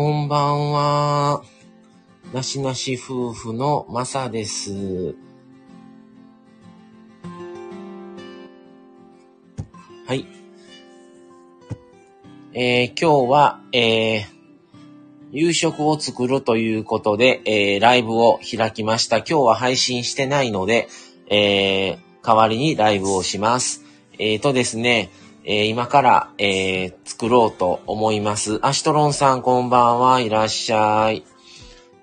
[0.00, 1.42] こんばんは。
[2.32, 5.16] なしなし夫婦のまさです。
[10.06, 10.24] はい。
[12.52, 14.24] えー今日は、えー
[15.32, 19.16] 夕食を作るということで、えーライブを開きました。
[19.16, 20.86] 今日は配信してないので、
[21.28, 23.84] えー代わりにライブをします。
[24.20, 25.10] えーとですね、
[25.50, 28.58] えー今から、えー作ろうと思います。
[28.60, 31.24] アシトロンさんこんばんはいらっしゃい。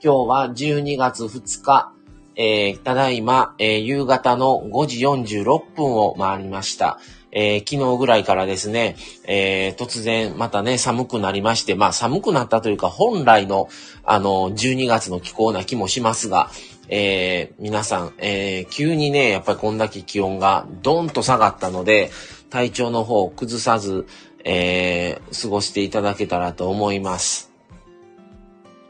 [0.03, 1.91] 今日は12月2日、
[2.35, 4.97] えーただいま、え夕方の5時
[5.37, 6.97] 46分を回りました。
[7.31, 8.95] え昨日ぐらいからですね、
[9.27, 13.69] え突然またね、寒くなりまして、まあ寒くなったというか、本来の、
[14.03, 16.49] あの、12月の気候な気もしますが、
[16.89, 22.09] え皆さん、え急にね、やっぱりこんだけ気温がドンと下がったので、
[22.55, 24.07] 体調の方を崩さず、
[24.45, 27.51] えー過ごしていただけたらと思います。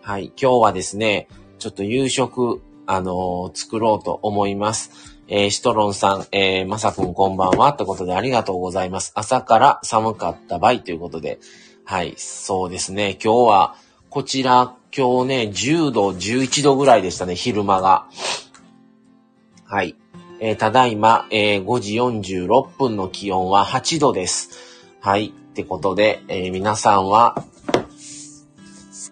[0.03, 4.91] はい、今日はですね、ちょっと夕食、あのー作ろうと思います。
[5.27, 9.13] えーシトロンさん、えーまさくんこんばんはってことでありがとうございます。
[9.16, 11.39] 朝から寒かった場合ということで、
[11.85, 13.75] はい、そうですね、今日は、
[14.11, 18.05] こちら、今日ね、10度、11度ぐらいでしたね、昼間が。
[19.66, 19.95] はい。
[20.39, 24.50] えーただいま、えー5時46分の気温は8度です。
[25.00, 25.28] はい。
[25.28, 27.44] ってことで、えー皆さんは、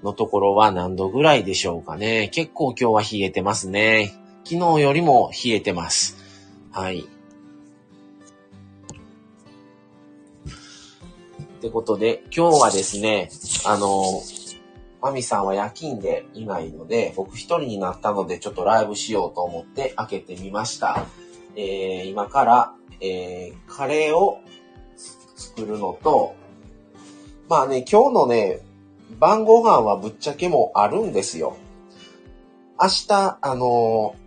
[0.04, 2.30] のところは何度ぐらいでしょうかね。
[2.34, 4.14] 結構今日は冷えてますね。
[4.44, 6.18] 昨日よりも冷えてます。
[6.72, 7.00] はい。
[7.00, 7.06] っ
[11.62, 13.30] てことで、今日はですね、
[13.66, 14.22] あの、
[15.04, 21.06] マミさんは夜勤でいないので、僕一人になったので、ちょっとライブしようと思って開けてみました。
[21.58, 24.40] えー、今から、えー、カレーを
[25.36, 26.36] 作るのと、
[27.50, 28.62] まあね、今日のね、
[29.20, 31.58] 晩ご飯はぶっちゃけもあるんですよ。
[32.82, 34.24] 明日、あのー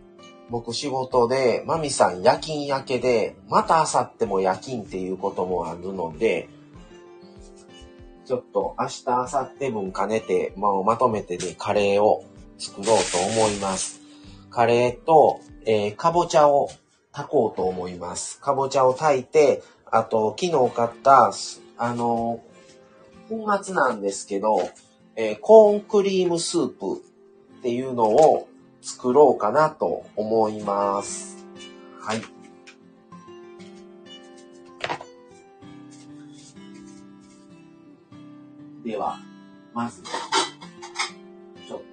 [0.49, 6.49] 僕仕事で、マミさん夜勤明けで、また明後日も夜勤っていうこともあるので、
[8.27, 12.25] ちょっと明日、明後日分兼ねて、まあ、まとめてね、カレーを
[12.59, 14.01] 作ろうと思います。
[14.51, 16.69] カレーと、えーかぼちゃを
[17.13, 18.41] 炊こうと思います。
[18.41, 21.33] かぼちゃを炊いて、あと、昨日買った、
[21.79, 24.71] あのー粉末なんですけど、
[25.15, 26.97] えーコーンクリームスープ
[27.59, 28.49] っていうのを
[28.83, 31.47] 作ろうかなと思います。
[32.01, 32.36] はい。
[38.87, 39.19] では、
[39.75, 41.85] まず、ちょっと、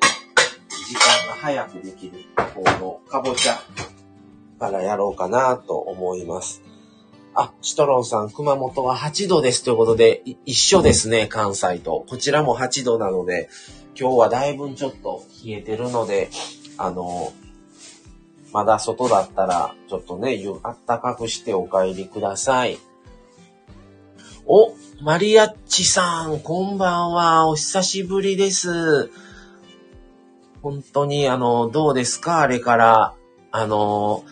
[0.88, 3.60] 時間が早くできる方のかぼちゃ
[4.60, 6.62] からやろうかなと思います。
[7.34, 12.06] あ、シトロンさん、熊本は8度ですということで、一緒ですね、関西と。
[12.08, 13.50] こちらも8度なので、
[14.00, 16.30] 今日はだいぶちょっと冷えてるので、
[16.78, 17.34] あの、
[18.52, 22.78] まだ外だったら、ちょっとね、あったかくしてお帰りください。
[24.46, 27.48] お、マリアッチさん、こんばんは。
[27.48, 29.10] お久しぶりです。
[30.62, 32.42] 本当に、あの、どうですか？
[32.42, 33.14] あれから、
[33.52, 34.26] あの、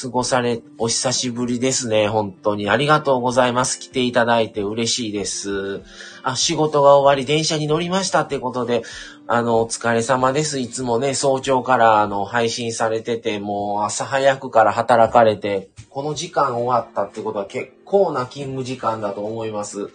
[0.00, 2.08] 過ごされ、お久しぶりですね。
[2.08, 2.68] 本当に。
[2.68, 3.78] ありがとうございます。
[3.78, 5.82] 来ていただいて嬉しいです。
[6.24, 8.82] あ、仕事が終わり、電車に乗りましたってことで、
[9.28, 10.58] あの、お疲れ様です。
[10.58, 19.90] いつもね、早朝から、あの、配信されてて、もう朝早くから働かれて、この時間終わったってことは結構な勤務時間だと思います。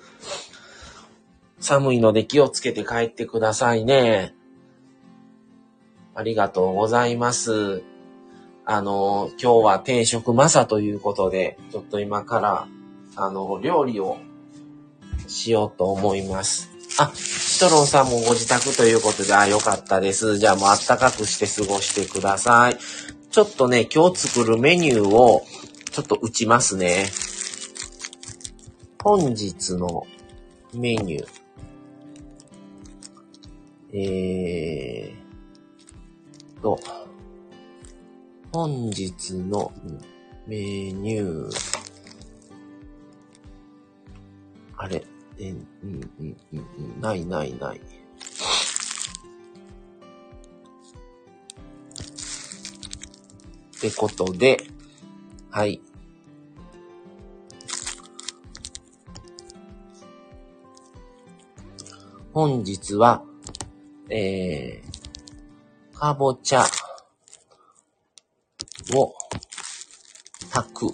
[1.60, 4.36] 寒いので気をつけて帰ってくださいね。
[6.14, 7.82] ありがとうございます。
[8.64, 12.68] あの、今日は定食マサということで、ちょっと今から、
[13.16, 14.18] あの、料理を
[15.28, 16.70] しようと思います。
[17.00, 20.38] あ、シトロンさんもご自宅ということで、あ、よかったです。
[20.38, 22.78] じゃあもうあったかくして過ごしてください。
[23.32, 25.44] ちょっとね、今日作るメニューを、
[25.98, 27.08] ちょっと打ちますね。
[29.04, 30.06] 本日の
[30.76, 31.28] メニュー。
[33.94, 36.80] えーと、
[38.52, 39.72] 本日の
[40.46, 41.52] メニュー。
[44.78, 45.04] あれ、
[45.40, 47.78] え、うん、うん、うん、ないないない。
[47.80, 47.82] っ
[53.82, 54.64] てことで、
[55.50, 55.82] はい。
[62.40, 63.24] 本日は、
[64.12, 66.64] えー、かぼちゃ
[68.94, 69.16] を
[70.52, 70.94] 炊く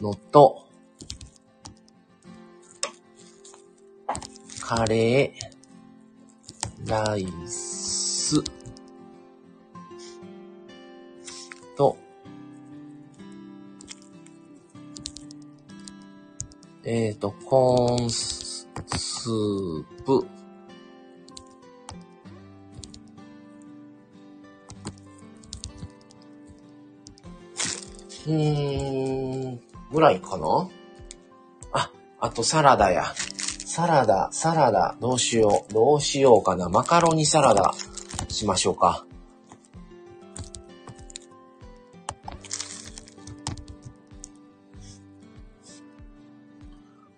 [0.00, 0.64] のと、
[4.62, 8.42] カレー、ライス、
[11.76, 11.98] と、
[16.84, 18.29] えっ、ー、と、コーンス
[19.30, 20.26] スープ、
[28.26, 29.60] うーん、
[29.92, 30.68] ぐらいかな？
[31.72, 33.14] あ、あとサラダや。
[33.64, 36.68] サラダ、サラダ、どうしよう、どうしようかな。
[36.68, 37.72] マカロニサラダ
[38.28, 39.06] しましょうか。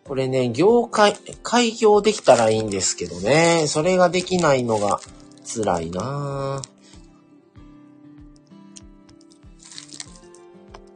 [0.05, 1.17] これね、業界、
[1.53, 3.67] 開業できたらいいんですけどね。
[3.67, 5.01] それができないのが
[5.45, 6.63] 辛いな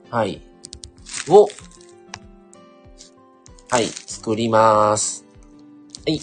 [0.09, 0.41] はい。
[1.29, 1.47] を、
[3.69, 5.27] はい、作ります。
[6.09, 6.23] はい。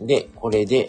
[0.00, 0.88] で、これで、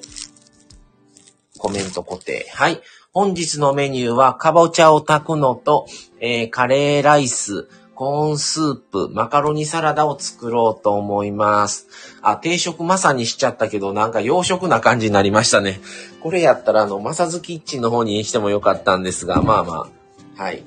[1.57, 2.47] コメント固定。
[2.53, 2.79] はい。
[3.11, 5.85] 本日のメニューは、かぼちゃを炊くのと、
[6.21, 7.67] えー、カレーライス、
[7.99, 11.85] コーンスープ、マカロニサラダを作ろうと思います。
[12.21, 15.81] あ、定食まさにしちゃったけど、なんか洋食な感じになりましたね。
[16.21, 19.89] これやったら、あの、マサズキッチンの方にしてもよかったんですが、まあま
[20.37, 20.63] あ、はい。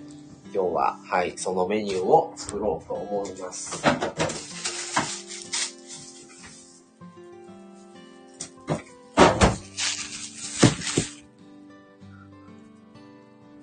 [0.53, 3.83] 今日は、はい、そのメニューを作ろうと思います。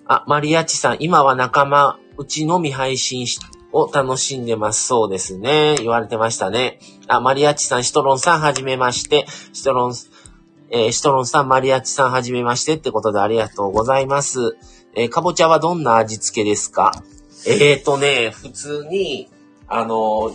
[0.07, 3.39] あ、マリアチさん、今は仲間、うちのみ配信し
[3.71, 4.87] を楽しんでます。
[4.87, 5.75] そうですね。
[5.77, 6.79] 言われてましたね。
[7.07, 9.25] あ、マリアッチさん、シトロンさん、はじめまして。
[9.53, 9.93] シトロン、
[10.71, 14.57] えー、シトロンさん、マリアッチさん、はじめましてってことでありがとうございます。
[14.95, 17.03] えー、かぼちゃはどんな味付けですか？
[17.47, 19.29] えーとね、普通に、
[19.67, 20.33] あの、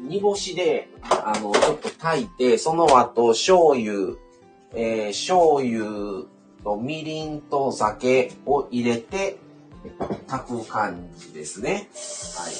[0.00, 4.16] 煮干しで、あの、ちょっと炊いて、その後、醤油、
[4.74, 6.24] えー、醤油
[6.62, 9.38] とみりんと酒を入れて、
[10.26, 11.88] 炊く感じですね。
[12.36, 12.54] はい。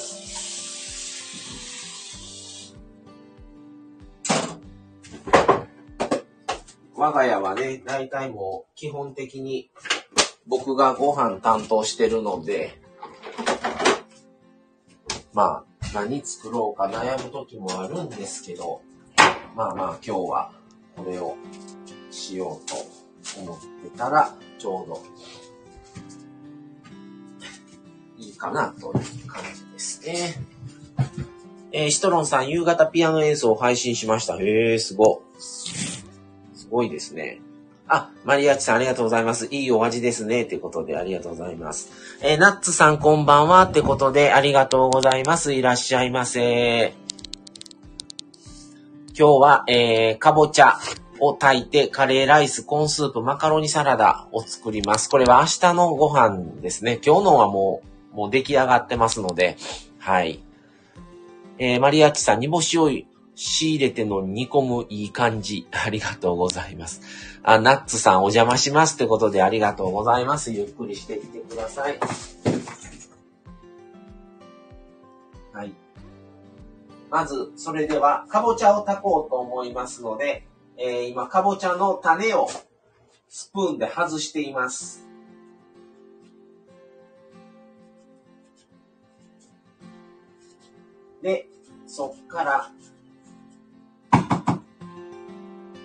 [6.95, 9.69] 我が家はね、大体もう基本的に
[10.47, 12.79] 僕がご飯担当してるので、
[15.33, 18.81] まあ、何作ろうか悩む時もあるんですけど、
[19.55, 20.51] まあまあ今日は
[20.95, 21.35] これを
[22.11, 22.75] しようと
[23.41, 23.59] 思っ
[23.91, 25.03] てたら、ちょうど
[28.25, 30.35] いいかなという感じですね。
[31.71, 34.37] えー、シトロンさん、夕方ピアノ演奏を配信しました。
[34.37, 35.21] へえ、すご。
[35.37, 37.41] すごいですね。
[37.87, 39.47] あ、マリアッチさんありがとうございます。
[39.51, 40.43] いいお味ですね。
[40.43, 41.91] ってことでありがとうございます。
[42.21, 43.63] えー、ナッツさんこんばんは。
[43.63, 45.53] ってことでありがとうございます。
[45.53, 46.93] いらっしゃいませ。
[49.17, 50.79] 今日は、えー、かぼちゃ
[51.19, 55.09] を炊いて、カレーライス、コーンスープ、マカロニサラダを作ります。
[55.09, 56.99] これは明日のご飯ですね。
[57.05, 59.57] 今日のはもう、もう出来上がってますので、
[59.99, 60.39] はい。
[61.57, 62.89] えー、マリアッチさん、煮干しを
[63.35, 65.67] 仕入れての煮込むいい感じ。
[65.71, 67.01] ありがとうございます。
[67.43, 70.51] あ、ナッツさんお邪魔しますってことでありがとうございます。
[70.51, 71.99] ゆっくりしてきてください。
[75.53, 75.73] はい。
[77.09, 80.47] まず、それでは、かぼちゃを炊こうと思いますので、
[80.77, 82.49] えー、今、かぼちゃの種を
[83.29, 85.05] スプーンで外しています。
[91.25, 91.47] で、
[91.87, 92.71] そっから、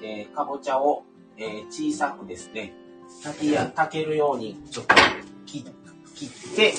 [0.03, 1.05] えー、かぼちゃを、
[1.39, 2.75] えー、小さくですね、
[3.25, 4.95] 炊きや、炊けるようにちょっと
[5.47, 5.65] 切
[6.15, 6.75] 切って、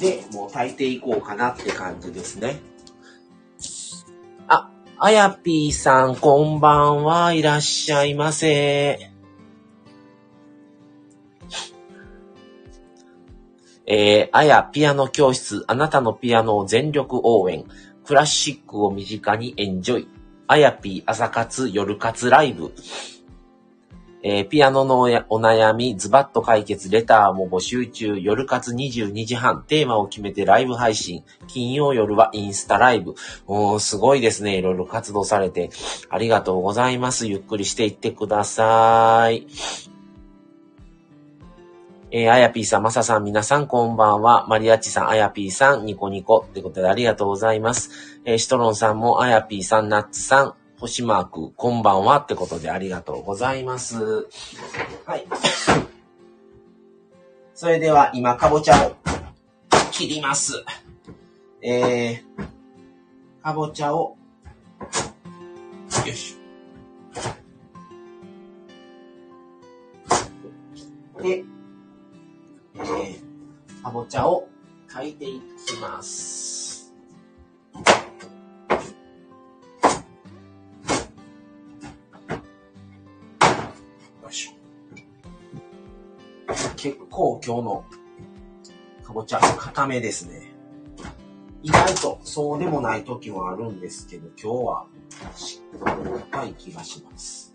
[0.00, 2.58] で、もう炊いていこうかなって感じですね。
[4.48, 9.15] あ、あやぴーさん、こんばんは、いらっしゃいませ。
[13.86, 17.64] えー、あやピアノ教室、あなたのピアノを全力応援、
[18.04, 20.08] クラシックを身近にエンジョイ、
[20.48, 22.72] あやぴー朝活夜活ライブ、
[24.28, 33.14] えー、ピアノのお悩み、ズバッと解決、レターも募集中、夜活22時半、テーマを決めてライブ配信、金曜夜はインスタライブ。
[33.46, 34.56] おー、すごいですね。
[34.56, 35.70] いろいろ活動されて、
[36.10, 37.28] ありがとうございます。
[37.28, 39.46] ゆっくりしていってください。
[42.12, 44.46] えー、あやぴーさん、まささん、皆さん、こんばんは。
[44.46, 46.46] マリアッチさん、あやぴーさん、ニコニコ。
[46.48, 47.90] ってことで、ありがとうございます。
[48.24, 52.18] えー、シトロンさんも、あやぴーさん、ナッツさん、星マーク、こんばんは。
[52.18, 54.28] ってことで、ありがとうございます。
[55.04, 55.26] はい。
[57.54, 58.92] それでは、今、かぼちゃを
[59.90, 60.64] 切ります。
[61.60, 64.16] えー、かぼちゃを、
[66.06, 66.36] よし。
[71.20, 71.44] で、
[72.78, 74.48] えー、かぼちゃを
[74.88, 76.92] 炊いていきます。
[84.22, 84.52] よいしょ。
[86.76, 87.84] 結構今日の
[89.04, 90.52] かぼちゃ固めですね。
[91.62, 94.86] 意外とそうでもない時もあるんですけど、今日は
[95.34, 95.80] しっ
[96.30, 97.54] かりい気がします。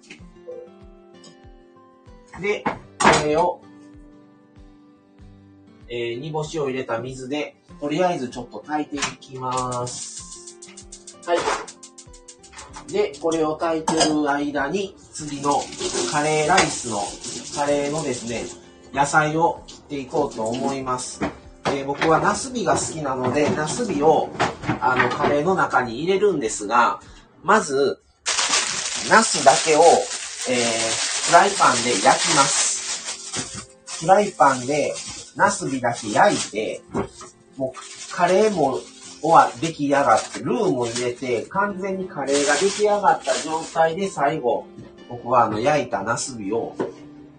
[2.42, 2.72] で、こ
[3.26, 3.62] れを、
[5.94, 10.58] えー、煮干しを入れた水で、とりあえずちょっと炊いていきます。
[11.26, 12.92] はい。
[12.94, 15.62] で、これを炊いてる間に、次の
[16.10, 17.02] カレーライスの、
[17.58, 18.46] カレーのですね、
[18.94, 21.20] 野菜を切っていこうと思います。
[21.66, 24.30] えー、僕はナスビが好きなので、ナスビを
[24.80, 27.02] あのカレーの中に入れるんですが、
[27.44, 28.00] まず、
[29.10, 33.78] ナスだけを、えー、フライパンで焼きます。
[34.00, 34.94] フライパンで
[35.36, 36.82] ナスビだけ焼いて、
[37.58, 38.80] もうカレーも
[39.24, 44.66] は出来上がって、ルーも入れて、完全にカレーが出来上がった状態で最後、
[45.10, 46.76] 僕はあの焼いたナスビを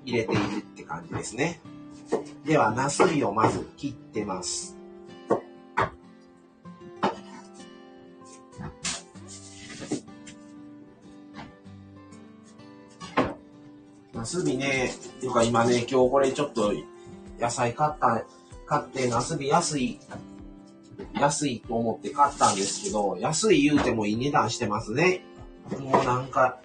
[0.04, 1.60] 入れているって感じですね。
[2.44, 4.76] では、ナスビをまず切ってます。
[14.12, 16.72] ナスビね、っていうか今ね、今日これちょっと
[17.42, 18.24] 野菜買った、
[18.66, 19.98] 買ってナスビ安い、
[21.14, 25.24] 安いと思って買ったんですけど、安い言うてもいい値段してますね。
[25.80, 26.60] もうなんか、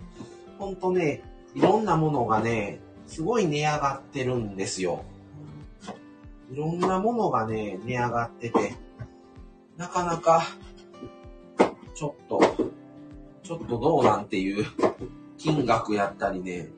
[0.60, 1.24] ほんとね、
[1.55, 5.03] いろんなものがね、すごい値上がってるんですよ。
[6.51, 8.75] いろんなものがね、値上がってて、
[9.77, 10.43] なかなか、
[11.96, 12.39] ちょっと、
[13.41, 14.65] ちょっとどうなんていう
[15.39, 16.69] 金額やったりね。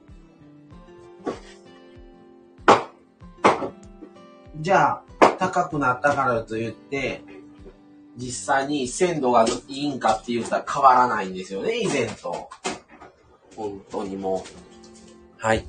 [4.59, 7.21] じゃあ、高くなったからといって、
[8.17, 12.49] 実際に鮮度がいいんかって言ったら変わらないんですよね、以前と。
[13.55, 15.41] 本当にもう。
[15.41, 15.65] はい。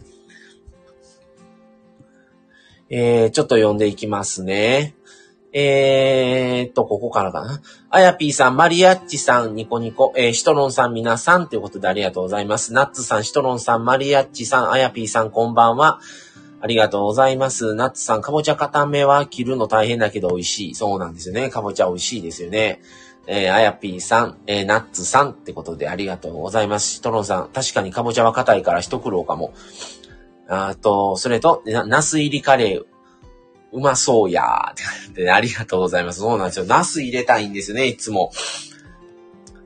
[2.89, 4.97] えー、ちょっと読んでいきますね。
[5.53, 7.61] えーと、ここからかな。
[7.91, 12.73] あやぴーさん、マリアッチさん、ニコニコ、えー、シトロンさん、皆さん、ということでありがとうございます。
[12.73, 16.01] ナッツさん、シトロンさん、マリアッチさん、あやぴーさん、こんばんは。
[16.63, 17.75] ありがとうございます。
[17.75, 20.75] ナッツさん、かぼちゃ固めは切るの大変だけど美味しい。
[20.75, 21.49] そうなんですよね。
[21.49, 22.81] かぼちゃ美味しいですよね。
[23.27, 27.01] えー、あやぴーさん、えー、ナッツさんってことでありがとうございます。
[27.01, 29.55] トロンさん、確かにかぼちゃは硬いから一苦労かも。
[30.49, 32.85] あと、それと、ナス入りカレー、
[33.73, 36.21] うまそうやーって、ありがとうございます。
[36.21, 36.65] そうなんですよ。
[36.65, 38.33] ナス入れたいんですよね、いつも。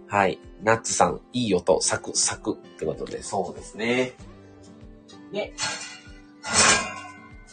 [0.07, 0.39] はい。
[0.63, 4.13] ナッツさん、いい音、サクサクってことで、そうですね。
[5.33, 5.55] で、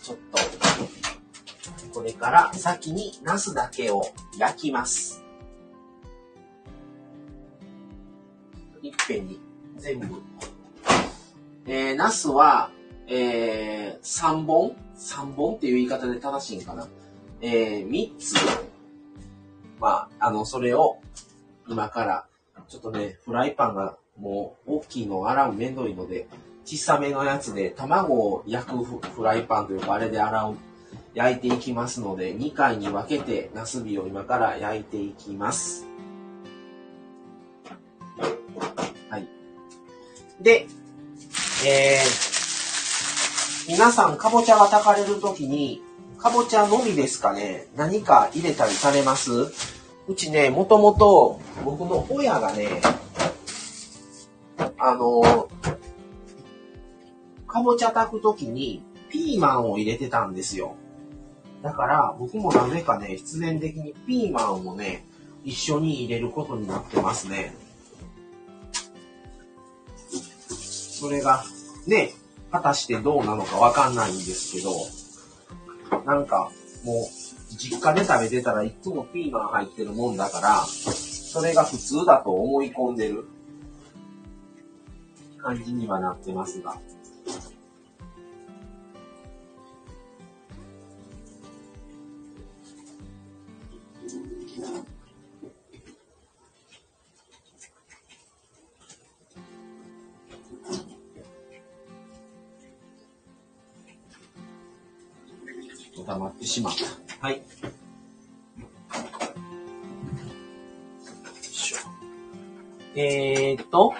[0.01, 4.03] ちょっと、これから先にナスだけを
[4.37, 5.23] 焼きます。
[8.81, 9.39] いっぺんに
[9.77, 10.07] 全部。
[11.67, 12.71] えー、ナスは、
[13.07, 16.87] えー、3本 ?3 本っていう言い方で正しいんかな？
[17.41, 18.35] えー、3つ。
[19.79, 20.99] まあ、あの、それを、
[21.67, 22.25] 今から、
[22.67, 26.27] ちょっとね、フライパンがもう大きいの洗うめんどいので、
[26.71, 30.55] 小さめのやつで卵を焼くフライパンというか、あれで洗う、
[31.13, 35.85] 焼いていきますので、2回に分けて、ナスビを今から焼いていきます。
[39.09, 39.27] はい。
[40.39, 40.65] で、
[41.67, 45.81] えー、皆さん、かぼちゃが炊かれるときに、
[46.19, 49.51] かぼちゃのみですかね、何か入れたりされます？
[50.07, 52.81] うちね、もともと僕の親がね、
[54.77, 55.49] あの、
[57.51, 60.75] かぼちゃ炊くときにピーマンを入れてたんですよ。
[61.61, 65.05] だから僕もなぜかね、必然的にピーマンをね、
[65.43, 67.53] 一緒に入れることになってますね。
[70.49, 71.43] それが、
[71.87, 72.13] ね、
[72.51, 74.71] 果たしてどうなのかわかんないんですけど、
[76.05, 76.51] なんか、
[76.85, 76.95] もう、
[77.57, 83.25] 実家で食べてたらいつもピーマン入ってるもんだから、それが普通だと思い込んでる
[85.37, 86.77] 感じにはなってますが。
[106.51, 106.73] しまっ
[107.19, 107.27] た。
[107.27, 107.41] はい。
[112.95, 113.93] えー、っと、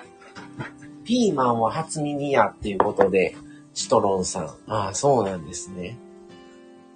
[1.06, 3.36] ピーマンは初耳やっていうことで、
[3.74, 4.46] シトロンさん。
[4.68, 5.98] ああ、そうなんですね。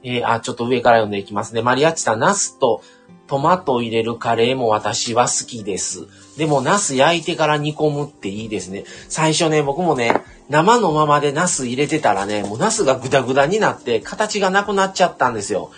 [0.03, 1.61] えー、あ、ちょっと上から読んでいきますね。
[1.61, 2.81] マリアッチさん、ナスと
[3.27, 6.07] トマトを入れるカレーも私は好きです。
[6.37, 8.83] でも、ナス焼いてから煮込むっていいですね。
[9.07, 15.71] 最初ね、僕もね、生のままでナス入れてたらね、もうナスがグダグダになって形がなくなっちゃったんですよ。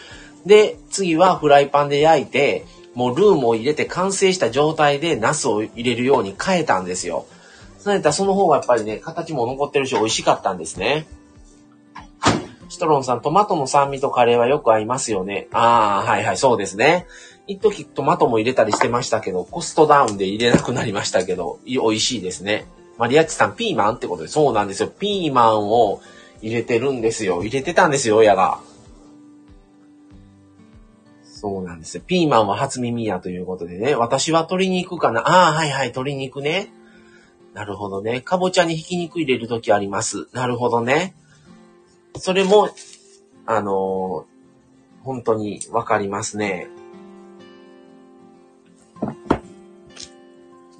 [0.46, 7.26] で、次はフライパンで焼いて、もうルームを入れて完成した状態でナスを入れるように変えたんですよ。
[7.80, 11.08] そうやったらその方がやっぱりね、形も残ってるし美味しかったんですね。
[12.70, 15.48] シトロンさん、トマトの酸味とカレーはよく合いますよね。
[15.54, 17.08] ああ、はいはい、そうですね。
[17.48, 22.66] 一時トマトも入れたりしてましたけど、コストダウンで入れなくなりましたけど、美味しいですね。
[22.98, 24.90] マリアッチさん、ピーマンってことで、そうなんですよ。
[24.90, 26.02] ピーマンを
[26.42, 27.42] 入れてるんですよ。
[27.42, 28.60] 入れてたんですよ、親が。
[31.24, 32.04] そうなんですよ。
[32.06, 33.96] ピーマンは初耳やということでね。
[33.96, 35.22] 私は鶏肉かな。
[35.22, 36.72] ああ、はいはい、鶏肉ね。
[37.54, 38.22] なるほどね。
[38.22, 40.28] かぼちゃにひき肉入れるときあります。
[40.34, 41.16] なるほどね。
[42.18, 42.70] それも、
[43.46, 46.68] あのー、本当にわかりますね。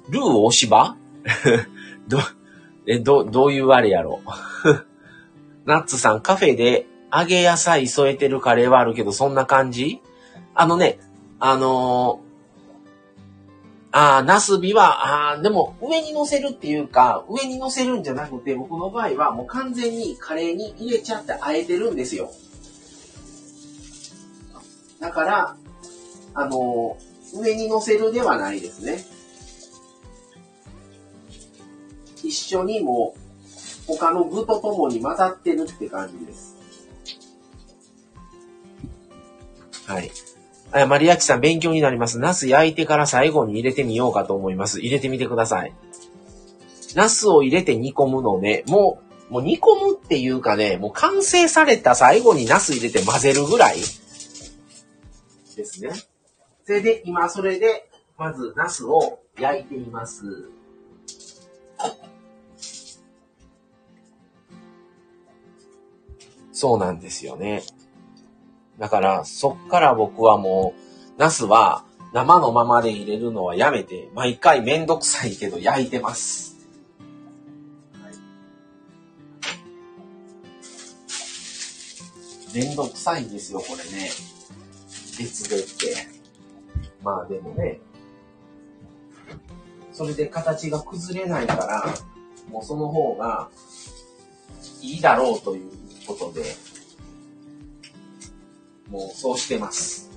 [0.08, 0.96] ルー大芝
[2.08, 2.18] ど、
[2.86, 4.20] え、ど、どういうあれやろ？
[4.64, 4.86] う
[5.68, 10.00] ナッツさん、カフェで揚げ野菜添えてるカレーはあるけど、そんな感じ？
[10.54, 10.98] あのね、
[11.38, 12.28] あのー、
[13.90, 22.30] ああ、ナスビは、ああ、でも上に乗せるっていうか、上に乗せるんじゃなくて、僕の場合はもう完全にカレーに入れちゃってあえてるんですよ。
[25.00, 25.56] だから、
[26.34, 29.04] あのー、上に乗せるではないですね。
[32.28, 33.20] 一緒にもう
[33.86, 36.56] 他の具と共に混ざってるって感じです。
[39.86, 40.10] はい。
[40.72, 42.18] あ、マリアチさん勉強になります。
[42.18, 44.80] ナス焼いてから最後に入れてみようかと思います。
[44.80, 45.72] 入れてみてください。
[46.94, 55.90] ナスを入れて煮込むのね、もう、もう煮込むっていうかね、もう完成された最後にナス入れて混ぜるぐらいですね。
[56.66, 57.88] それで、今それで、
[58.18, 60.50] まずナスを焼いてみます。
[66.58, 67.62] そうなんですよね。
[68.80, 70.74] だから、そっから僕はも
[71.16, 76.56] う、ナスは生のままで入れるのはやめて、毎回めんどくさいけど焼いてます。
[82.52, 84.10] めんどくさいんですよ、これね。
[85.16, 86.08] 別でって。
[87.04, 87.78] まあでもね、
[89.92, 91.94] それで形が崩れないから、
[92.50, 93.48] もうその方が
[94.82, 95.77] いいだろうという
[96.08, 96.42] ことで、
[98.88, 100.08] もうそうしてます。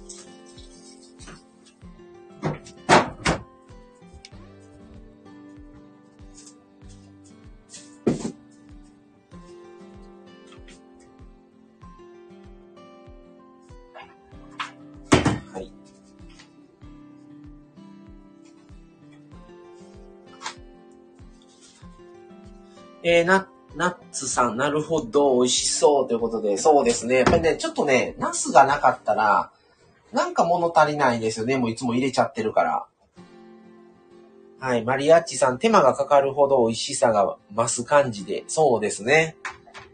[23.03, 23.50] えー、な、
[23.81, 27.15] ナッツさん、なるほど、美味しそうということで、そうですね。
[27.15, 29.49] やっぱりね、ちょっとね、ナスがなかったら、
[30.13, 31.57] なんか物足りないですよね。
[31.57, 32.85] もういつも入れちゃってるから。
[34.59, 34.83] はい。
[34.83, 38.43] マリアッチさん、手間がかかるほど美味しさが増す感じで。
[38.47, 39.35] そうですね。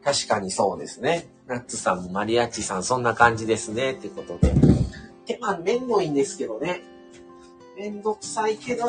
[0.04, 1.30] 確かにそうですね。
[1.47, 3.93] ナッツさんもマリアッチさん、そんな感じですね。
[3.93, 4.54] ってことで。
[5.26, 6.84] 手間めんどいんですけどね。
[7.78, 8.86] めんどくさいけど、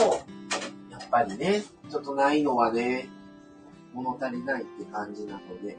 [0.91, 3.09] やっぱりね、ちょっとないのはね、
[3.94, 5.77] 物足りないって感じなので、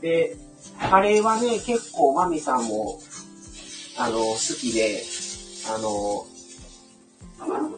[0.00, 0.36] で、
[0.78, 3.00] カレーはね、結構マミさんも、
[3.98, 5.02] あの、好きで、
[5.68, 6.26] あの、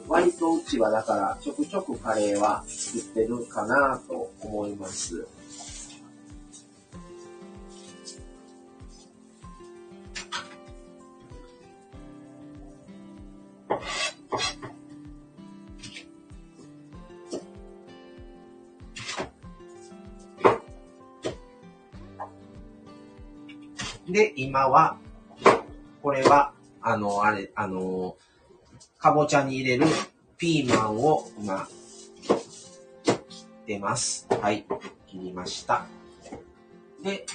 [0.09, 5.27] 割とうちはだからちょくちょくカレーは作ってるかなと思います。
[24.19, 24.97] で、今は、
[26.03, 26.53] これは、
[26.83, 28.17] あの、あれ、あの、
[28.99, 29.87] かぼちゃに入れる
[30.37, 31.69] ピーマンを今、
[32.27, 34.27] 切ってます。
[34.43, 34.67] はい、
[35.07, 35.87] 切りました。
[37.01, 37.27] で、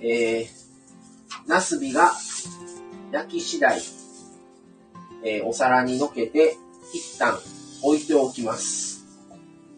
[0.00, 0.48] えー、
[1.46, 2.10] ナスビが
[3.12, 3.80] 焼き次第、
[5.22, 6.56] えー、お皿にのけて、
[6.92, 7.38] 一旦
[7.84, 9.04] 置いておきます。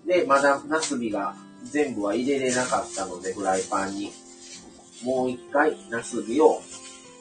[0.07, 4.28] で、まだナスビが全部は入れれなかったので、フライパンに。
[5.03, 6.61] もう一回、ナスビを、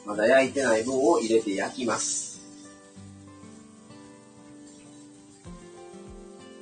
[0.06, 2.42] まだ焼いてない分を入れて焼きます。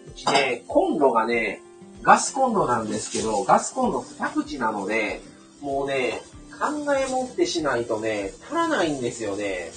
[0.08, 1.62] うちね、コンロがね、
[2.02, 5.22] ガスコンロなんですけど、ガスコンロ二口なので、
[5.62, 6.22] もうね、
[6.60, 9.72] 考えもってしないとね、足らないんですよね。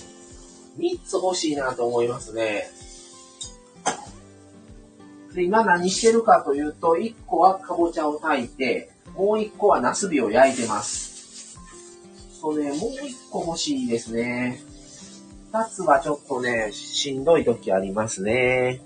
[0.79, 2.71] 3つ欲しいなと思いますね。
[5.35, 11.08] で、今何してるかというと、1個はかぼちゃを炊いて、もう1個はナスビを焼いてます。
[12.49, 14.59] そうね、もう1個欲しいですね。
[15.53, 18.81] 2つはちょっとね、しんどい時ありますね。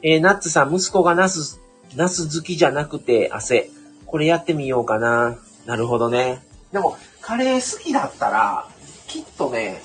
[0.00, 1.60] えー、ナッツさん、息子がナス、
[1.94, 3.68] ナス好きじゃなくて汗。
[4.06, 5.36] これやってみようかな。
[5.66, 6.40] なるほどね。
[6.72, 8.66] でも、カレー好きだったら、
[9.08, 9.82] きっとね、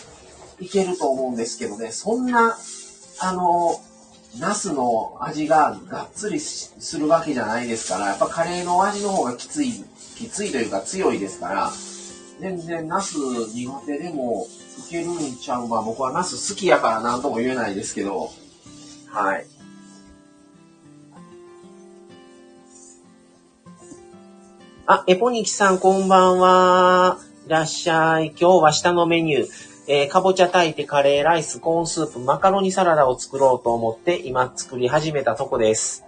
[0.62, 2.58] いけると思うんですけどね、そんな、
[3.20, 3.82] あの、
[4.40, 9.84] ナスの味ががっつりするわけじゃないですから、やっぱカレーの味の方がきつい、
[10.22, 11.72] きついというか強いですから、
[12.40, 14.48] 全然ナス苦手でも
[14.88, 18.30] いけるんちゃうまあ僕はナス好きやから何とも言えないですけど、
[19.08, 19.46] はい。
[24.86, 27.20] あ、エポニキさんこんばんは。
[27.48, 28.34] いらっしゃい。
[28.40, 29.48] 今日は下のメニュー。
[29.88, 36.04] えー、かぼちゃ炊いてカレーライス、コーンスープ、マカロニサラダを作ろうと思って今作り始めたとこです。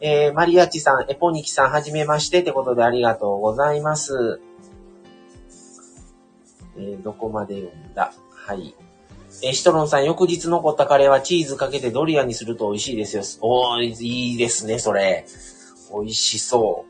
[0.00, 4.40] えー、マリアチさん、エポニキさん、はじめましてってことでありがとうございます。
[6.76, 8.12] えー、どこまで読んだ？
[8.30, 8.74] はい。
[9.42, 13.22] えー、シトロンさん、翌日残ったカレーはチーズかけてドリアにすると美味しいですよ。
[13.40, 15.24] おー、いいですね、それ。
[15.92, 16.84] 美味しそ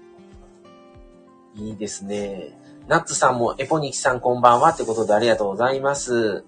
[1.57, 1.61] う。
[1.61, 2.59] いいですね。
[2.89, 6.45] ナッツさんもエポニキさんこんばんはってことでありがとうございます。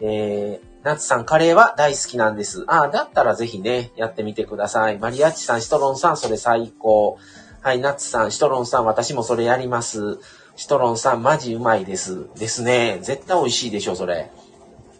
[0.00, 2.64] えー、ナッツさんカレーは大好きなんです。
[2.66, 4.98] ああ、だったらぜひね、やってみてください。
[4.98, 7.18] マリアッチさん、シトロンさん、それ最高。
[7.62, 10.18] はい、ナッツさん、シトロンさん、私もそれやります。
[10.56, 12.28] シトロンさん、マジうまいです。
[12.38, 12.98] ですね。
[13.00, 14.30] 絶対美味しいでしょ、それ。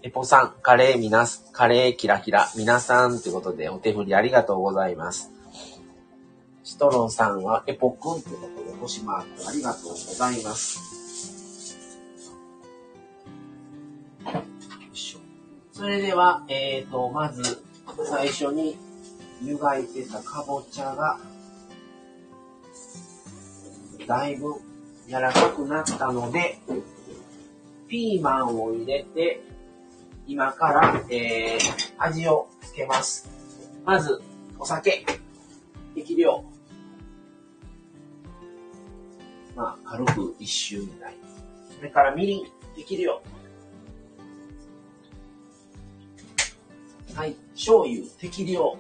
[0.02, 5.30] エポさん、カレーみなす、カレーキラキラ、皆さんということでお手振りありがとうございます。
[6.62, 10.94] シトロンさんはエポくんということで星マークありがとうございます。
[15.74, 17.60] それでは、えーと、まず
[18.08, 18.78] 最初に
[19.42, 21.18] 湯がいてたかぼちゃが
[24.06, 24.54] だいぶ
[25.08, 26.60] 柔らかくなったので、
[27.88, 29.42] ピーマンを入れて、
[30.28, 33.28] 今から、えー、味をつけます。
[33.84, 34.22] まず、
[34.60, 35.04] お酒、
[35.96, 36.44] 適量。
[39.56, 41.14] まあ、軽く一周みたい。
[41.76, 42.44] それからみりん、
[42.76, 42.96] でき
[47.14, 48.76] はい、醤油、適量。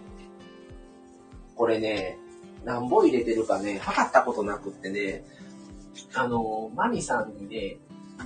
[1.54, 2.18] これね、
[2.64, 5.24] 何本入れてるかね、測ったことなくってね、
[6.14, 7.76] あの、マミさんにね、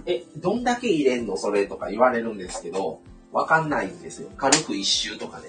[0.06, 1.36] え、どんだけ入れんの？
[1.36, 3.00] それとか言われるんですけど、
[3.32, 4.30] わかんないんですよ。
[4.36, 5.46] 軽く一周とかね。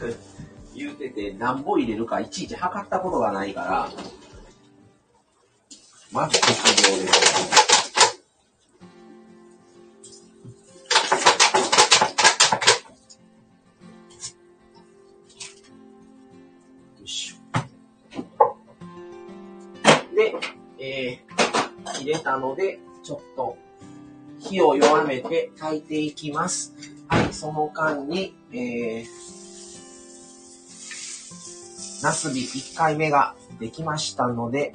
[0.74, 3.90] 言うてて、何本入れるかいちいち測ったことがないから、
[6.10, 7.63] まず適量です。
[21.06, 21.18] ー、
[22.00, 23.56] 入れたので、ちょっと
[24.38, 26.74] 火を弱めて炊いていきます。
[27.08, 29.06] はい、その間に、えー、
[32.02, 34.74] ナスビ1回目ができましたので、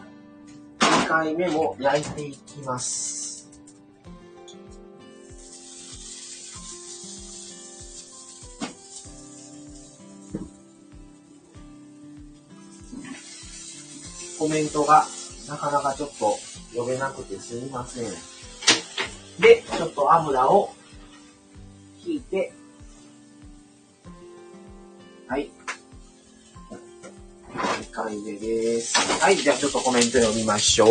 [0.79, 3.29] 2回目も焼いていきます。
[14.39, 15.05] コメントが
[15.49, 16.37] なかなかちょっと
[16.73, 18.03] 読めなくてすみません。
[19.39, 20.69] で、ちょっと油を
[22.05, 22.53] 引いて、
[25.27, 25.49] はい。
[27.51, 28.99] 2回目です。
[29.21, 30.89] はい、じゃあちょっとコメント読みましょう。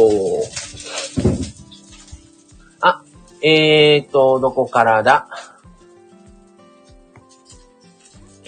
[2.80, 3.02] あ、
[3.42, 5.28] えーと、どこからだ？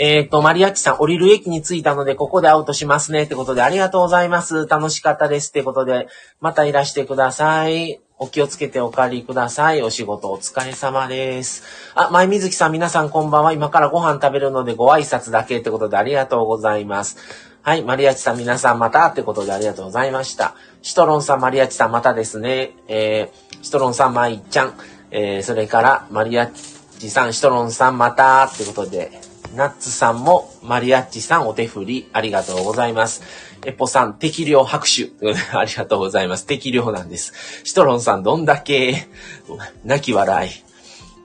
[0.03, 3.25] えっ、ー、と、マリアッチさん、降りる駅に着いたので、ここでアウトしますね。
[3.25, 4.67] ってことで、ありがとうございます。
[4.67, 5.51] 楽しかったです。
[5.51, 6.09] ってことで、
[6.41, 8.01] またいらしてください。
[8.17, 9.83] お気をつけてお帰りください。
[9.83, 11.65] お仕事お疲れ様です。
[11.95, 13.53] あ、前水木さん、皆さんこんばんは。
[13.53, 17.19] 今からご飯食べるのでご挨拶だけってことでありがとうございます。
[17.61, 20.55] はい、マリアッチさん皆さんまたってことでありがとうございました。
[20.81, 22.73] シトロンさん、マリアッチさんまたですね。
[22.89, 24.75] えー、シトロンさん、マイちゃん。
[25.11, 33.23] えー、それから、マリアチさん、シトロンさんまたってことで、ナッツさんも、マリアッチさんお手振り、ありがとうございます。
[33.67, 35.11] エポさん、適量拍手。
[35.57, 36.47] ありがとうございます。
[36.47, 37.33] 適量なんです。
[37.65, 39.09] シトロンさん、どんだけ、
[39.85, 40.51] 泣き笑い。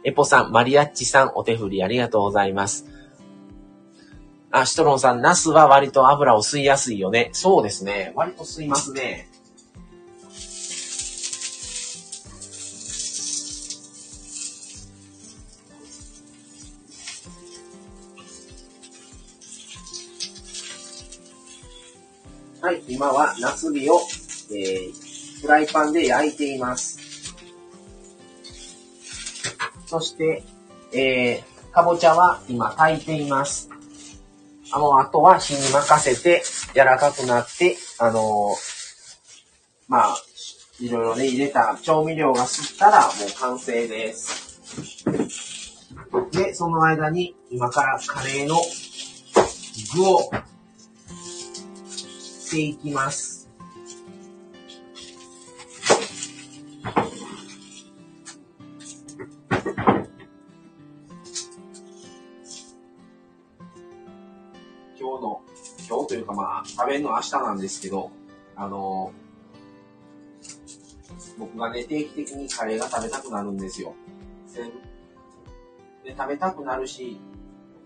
[0.04, 2.86] エポさん、マリアッチさん、お手振りありがとうございます。
[4.52, 7.30] あ、シトロンさん、ナスは割と油を吸いやすいよね。
[7.34, 8.12] そうですね。
[8.16, 9.30] 割と吸いますね。
[22.66, 24.00] はい、今は夏日を、
[24.50, 26.98] えー、フライパンで焼いています。
[29.86, 30.42] そして、
[30.92, 33.70] えー、かぼちゃは今炊いています。
[34.72, 36.42] あの、あとは火に任せて
[36.74, 38.56] 柔らかくなって、あのー、
[39.88, 40.18] まあ、
[40.80, 44.60] いろいろね、入れた調味料が吸ったらもう完成です。
[46.32, 48.56] で、その間に今からカレーの
[49.94, 50.32] 具を
[52.56, 53.50] していきます。
[64.98, 65.42] 今日の、
[65.90, 68.10] 今日というかまあ、食べるの明日なんですけど、
[68.56, 69.12] あの
[71.38, 73.94] 僕がね、定期的にカレーが食べたくなるんですよ。
[76.06, 77.20] で、食べたくなるし、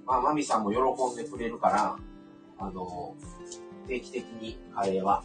[0.06, 0.78] まあ、マミさんも喜
[1.14, 1.98] んでくれるから、
[2.60, 3.16] あの
[3.90, 5.24] 定期的にカレーは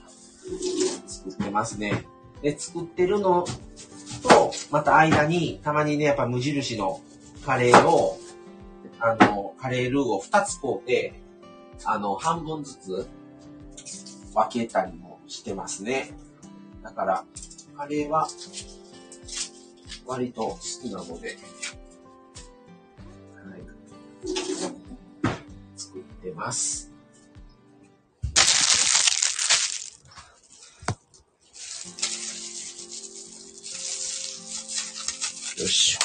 [1.07, 2.07] 作ってますね。
[2.43, 3.45] で、作ってるの
[4.23, 7.01] と、また間に、たまにね、やっぱ無印の
[7.45, 8.19] カレーを、
[8.99, 11.21] あの、カレールーを2つ買うて、
[11.85, 13.07] あの、半分ずつ
[14.35, 16.13] 分けたりもしてますね。
[16.83, 17.25] だから、
[17.77, 18.29] カレーは
[20.07, 21.37] 割と好きなので、
[23.35, 23.63] はい、
[25.77, 26.94] 作ってます。
[35.65, 35.99] よし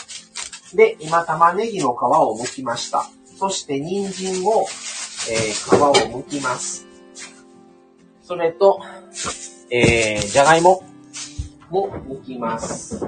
[0.74, 3.10] で、今玉ねぎの皮を剥きました。
[3.38, 4.66] そして人参を、
[5.30, 6.88] えー、皮を剥きます。
[8.24, 8.80] それと、
[9.70, 10.82] えー、じゃがいも
[11.70, 13.04] も剥きます。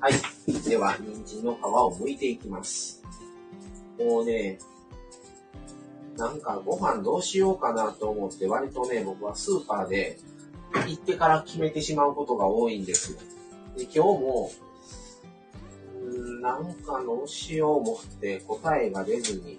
[0.00, 0.68] はい。
[0.68, 3.03] では、人参の皮を剥いていきます。
[3.98, 4.58] もうね、
[6.16, 10.18] なんかご飯どうしようかなと思って割とね、僕はスーパーで
[10.86, 13.18] 行ってから決めてしまうことが多いんですよ。
[13.76, 14.50] で、今日も、
[16.04, 19.58] んなんかどうしよう思って答えが出ずに、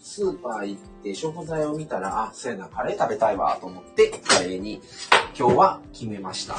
[0.00, 4.80] スーパー行って食材を見たら、あ、そうやな、カレー食べたいわと思ってカレーに
[5.38, 6.56] 今日は決めました。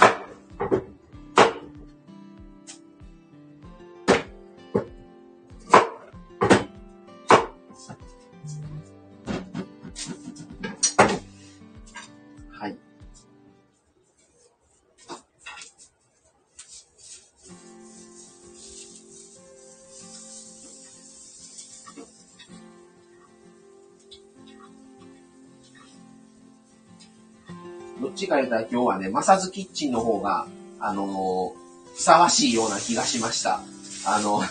[28.13, 30.47] ちか言った今日はね、マサズキッチンの方が、
[30.79, 33.61] あのー、ふさわしいような気がしました。
[34.05, 34.41] あの、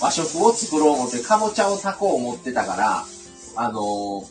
[0.00, 3.04] 和食を作ろう思って、かぼちゃを炊こう思ってたから、
[3.56, 4.26] あのー、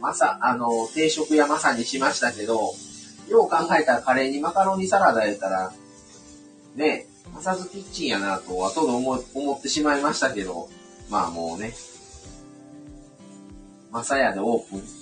[0.00, 2.74] まさ、あのー、定食やまさにしましたけど、
[3.28, 5.72] よう考えたらカレーにマカロニサラダやったら、
[6.74, 10.68] ね、マサズキッチンやなと、後で思思ってしまいましたけど、
[11.10, 11.74] まあもうね、
[13.90, 14.99] マサヤでオープン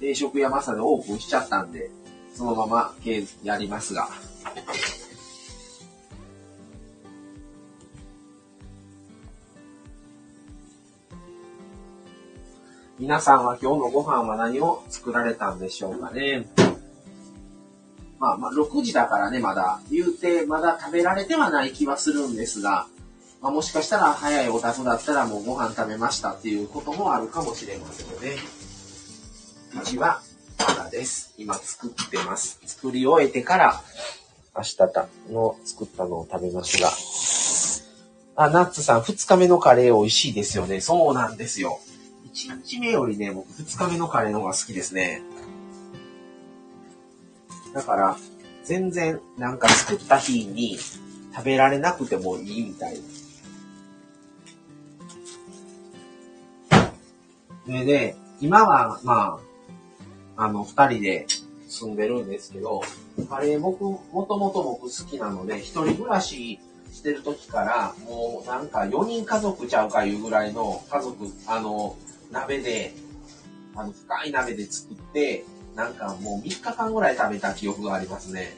[0.00, 1.90] 定食屋マサでオープンしちゃったんで、
[2.34, 2.94] そのまま
[3.42, 4.08] やりますが。
[12.98, 16.46] 皆さんは今日のご飯は何を作られたんでしょうかね。
[18.18, 19.80] まあまあ、6時だからね、まだ。
[19.90, 22.86] 言うて、まだ食べられてはない気はするんですが、
[23.42, 28.65] まあ、もしかしたら早いお宅だったらもうご飯食べましたっていうこともあるかもしれませんね。
[29.76, 30.22] うちは
[30.58, 31.34] まだです。
[31.36, 32.58] 今作ってます。
[32.64, 33.82] 作り終えてから、
[34.56, 36.90] 明日たの作ったのを食べますが。
[38.36, 40.80] あ、ナッツさん、二日目のカレー美味しいですよね。
[40.80, 41.78] そうなんですよ。
[42.24, 45.22] 一日目よりね、僕二日目のカレーの方が好きですね。
[47.74, 48.16] だから、
[48.64, 50.78] 全然なんか作った日に
[51.34, 52.98] 食べられなくてもいいみたい
[57.66, 57.76] な。
[57.80, 59.45] でね、今はまあ、
[60.36, 61.26] あの、二人で
[61.68, 62.82] 住んでるんですけど、
[63.28, 66.58] カレー僕、もともと僕好きなので、一人暮らし
[66.92, 71.96] してる時から、もうなんか4人家族ちゃうかいうぐらいの家族、あの、
[72.30, 72.94] 鍋で、
[73.74, 75.44] あの、深い鍋で作って、
[75.74, 78.56] なんかもう3日間ぐらい食べた記憶がありますね。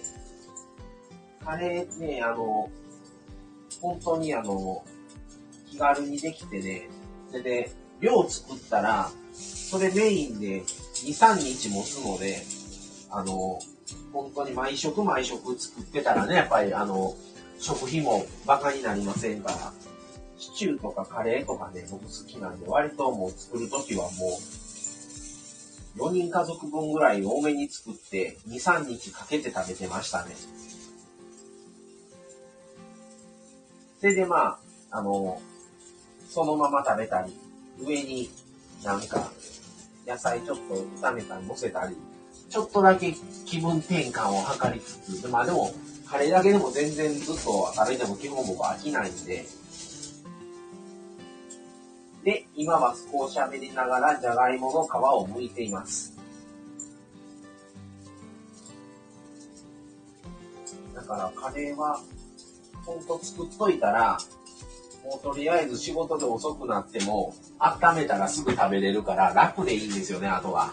[1.44, 2.70] カレーね、あの、
[3.80, 4.84] 本当にあの、
[5.70, 6.88] 気軽にできてね、
[7.32, 10.62] で、で、量作ったら、それメインで
[11.06, 12.42] 2、3日持つので、
[13.11, 13.61] あの、
[14.12, 17.14] 本当に毎食毎食作ってたらね、やっぱりあの、
[17.58, 19.72] 食費もバカになりませんから、
[20.38, 24.38] シチューとかカレーとかね、僕好きなんで、割ともう作るときはも
[25.96, 30.34] う、4人家族分ぐらい多めに作って、2、3日かけて食べてましたね。
[34.00, 34.58] それでまあ、
[34.90, 35.40] あの、
[36.28, 37.37] そのまま食べたり、
[37.80, 38.30] 上に
[38.84, 39.32] なんか、
[40.09, 40.75] 野菜ちょっと
[41.07, 41.94] 炒めたり乗せたり、
[42.49, 45.71] ちょっとだけ気分転換を図りつつ、まあでも、
[46.09, 49.44] カレーだけでも全然ずっと食べても基本僕飽きないんで、
[52.25, 56.16] で、今は少し喋りながらじゃがいもの皮を剥いています。
[60.94, 62.01] だからカレーは、
[62.87, 64.18] ほんと作っといたら、
[65.09, 70.71] もうとりあえず仕事で遅くなっても、温めたらすぐ食べれるから楽でいいんですよね、あとは。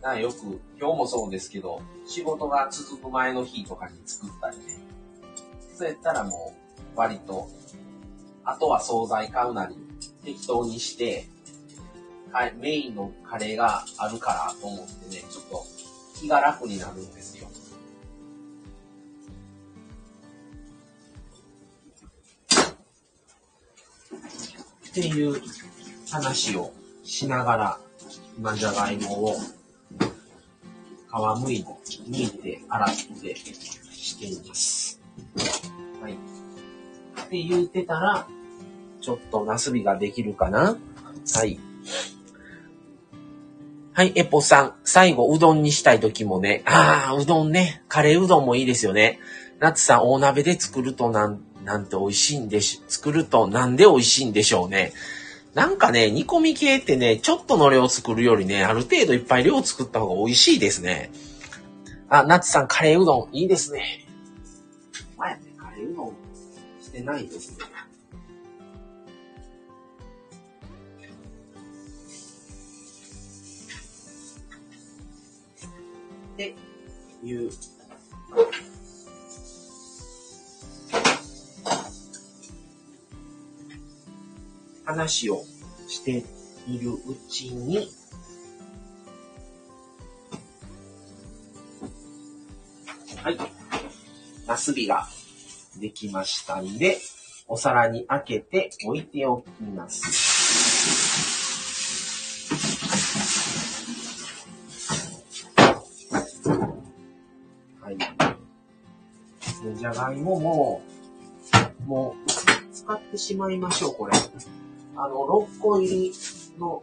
[0.00, 4.78] なよく、今日もそうですけど、仕事が続く前の日とかに作ったりね。
[5.76, 6.54] そうやったらも
[6.94, 7.48] う、割と、
[8.44, 9.76] あとは惣菜買うなり、
[10.24, 11.26] 適当にして、
[12.30, 15.81] はい、メインのカレーがあるからと思ってね、ちょっと
[16.22, 17.48] 気が楽になるんですよ。
[24.88, 25.42] っていう
[26.10, 27.80] 話をしながら、
[28.38, 29.40] 今じゃがいもを皮
[31.42, 32.88] むい剥いて、洗っ
[33.20, 35.00] てしています。
[36.00, 36.12] はい。
[36.12, 36.16] っ
[37.30, 38.28] て言うてたら、
[39.00, 40.76] ちょっとナスビができるかな？
[41.34, 41.58] はい。
[43.94, 44.74] はい、エポさん。
[44.84, 46.62] 最後、うどんにしたい時もね。
[46.64, 47.82] ああ、うどんね。
[47.88, 49.18] カレーうどんもいいですよね。
[49.60, 54.94] ナツさん、大鍋で作るとなん、なんて美味しいんでし、作るとなんで美味しいんでしょうね。
[55.52, 61.10] なんかね、煮込み系ってね、ちょっとの量作るよりね、ある程度いっぱい量作った方が美味しいですね。
[62.08, 64.06] あ、ナッツさん、カレーうどん、いいですね。
[65.18, 66.12] 前ね、カレーうどん
[66.82, 67.56] してないですね。
[77.22, 77.50] いう
[84.84, 85.44] 話を
[85.88, 86.24] して
[86.68, 87.88] いるうちに、
[93.22, 93.38] はい。
[94.46, 95.06] ナスビが
[95.80, 96.98] できましたんで、
[97.48, 101.31] お皿に開けて置いておきます。
[109.92, 110.82] がいもも、
[111.86, 114.12] もう、使ってしまいましょう、これ。
[114.96, 116.12] あの、6個入り
[116.58, 116.82] の、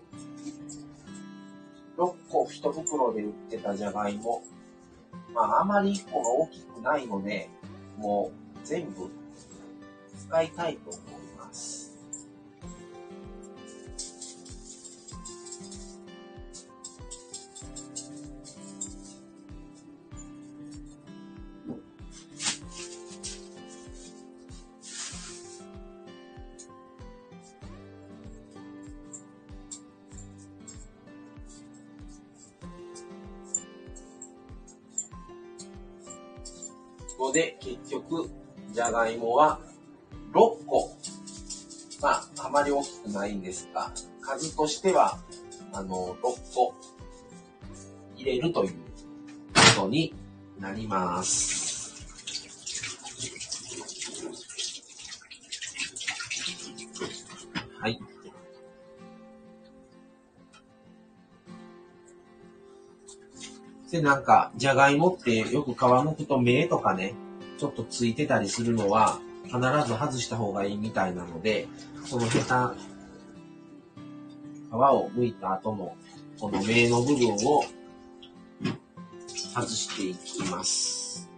[1.97, 4.43] 6個1袋で売ってたじゃがいも。
[5.33, 7.49] まあ、あまり1個が大きくないので、
[7.97, 9.09] もう全部
[10.17, 11.18] 使いたいと思い
[43.29, 45.19] ないんですが、数としては、
[45.71, 46.73] あの、6個
[48.15, 48.71] 入れるという
[49.75, 50.13] ことに
[50.59, 52.07] なります。
[57.79, 57.99] はい。
[63.91, 67.13] で、なんか、じゃがいもってよく皮むくと目とかね、
[67.57, 71.67] ちょっとついてたりするのは、必ず外した方がいいみたいなので、
[72.09, 72.75] このヘタ、
[74.69, 75.95] 皮を剥いた後の、
[76.39, 77.63] この目の部分を
[79.53, 81.29] 外していきます。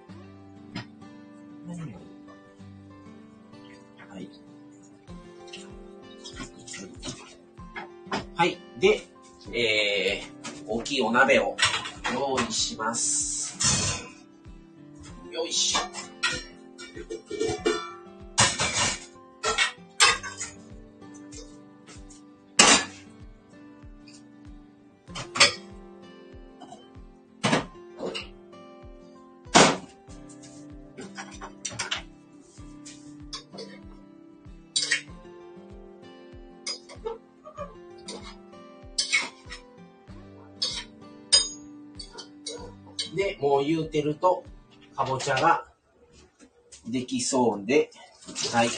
[4.09, 4.29] はい。
[8.35, 8.57] はい。
[8.79, 9.07] で、
[9.53, 11.55] えー、大きいお鍋を
[12.13, 14.05] 用意します。
[15.31, 16.00] よいしょ。
[43.15, 44.43] で、もう言うてると、
[44.95, 45.65] かぼちゃが
[46.87, 47.91] できそうで、
[48.53, 48.69] はい。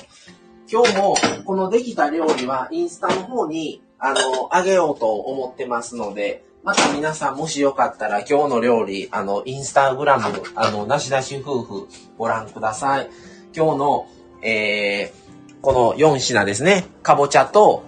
[0.71, 11.87] 今日もこのできた料理はインスタの方にあの、あげようと思ってますので、また皆さんもしよかったら今日の料理、あの、インスタグラム、あの、なしなし夫婦
[12.17, 13.09] ご覧ください。
[13.53, 14.07] 今日の、
[14.41, 16.85] えー、この4品ですね。
[17.03, 17.83] かぼちゃと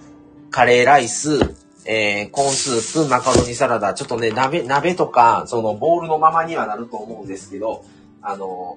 [0.50, 1.38] カレーライス、
[1.86, 7.82] えー、コーンスープ、マカロニサラダ、ちょっとね、鍋、鍋とか、そのボールのままにはなると思うんですけど、
[8.20, 8.76] あの、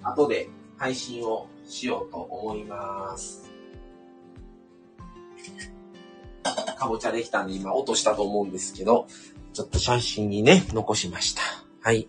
[0.00, 3.50] 後で配信をしようと思います。
[6.78, 9.06] かぼちゃできたんで今落としたと思うんですけど、
[9.52, 11.42] ちょっと写真にね、残しました。
[11.82, 12.08] はい。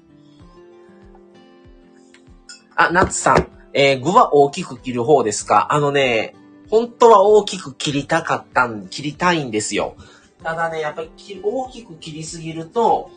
[2.76, 5.74] あ、ナッツさん、えー、具は大きく切る方ですか？
[5.74, 6.36] あのね、
[6.70, 9.96] 本当は大きく切りたかったん、切りたいんですよ。
[10.44, 11.10] ただね、やっぱり
[11.42, 13.10] 大きく切りすぎると、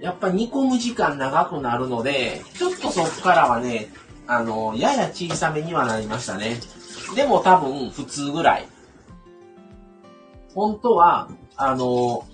[0.00, 3.90] やっぱ煮込む時間長くなるので、ちょっとそっからはね、
[4.26, 6.58] あの、やや小さめにはなりましたね。
[7.14, 8.68] でも多分普通ぐらい。
[10.56, 12.26] 本当は、あの、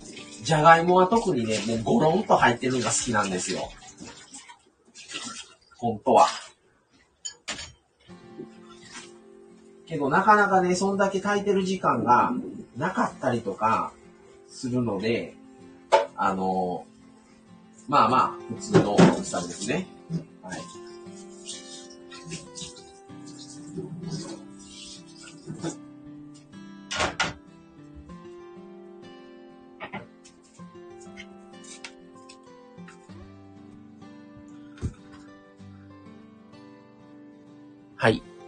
[0.45, 3.69] じゃがいもは特にね、もうゴロンと入ってるのが好きなんですよ。
[5.77, 6.29] 本当は。
[9.89, 12.33] けどなかなかね、そんだけ炊いてる時間が
[12.77, 13.93] なかったりとか
[14.49, 15.35] するので、
[16.17, 16.87] あの、
[17.89, 19.89] まあまあ、普通の大きさですね。
[20.43, 20.61] はい。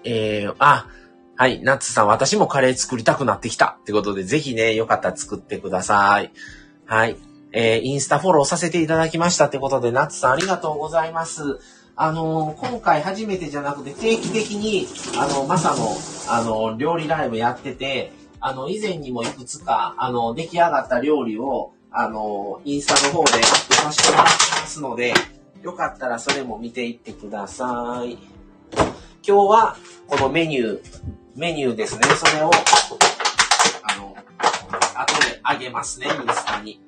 [0.04, 0.88] えー、あ、
[1.36, 1.62] はい。
[1.62, 3.76] ナッツさん、私もカレー作りたくなってきた。
[3.80, 6.30] ってことで、ぜひね、よかったら作ってください。
[6.86, 7.16] はい。
[7.52, 11.58] えー、インスタフォローさせていただきましたってことで、ナッツさんありがとうございます。
[11.96, 14.86] あのー、今回初めてじゃなくて定期的に、
[15.18, 15.96] あの、マサの、
[16.28, 25.14] あの、料理ライブやってて、あの、以前にもいくつか、あの、出来上がった料理を、あの、インスタの方でアップさせてもらってますので、
[25.62, 28.33] よかったらそれも見ていってください。
[29.26, 31.02] 今日は、このメニュー、
[31.34, 32.02] メニューですね。
[32.14, 32.50] それを、
[33.82, 34.14] あの、
[34.94, 36.78] 後であげますね、インスタに。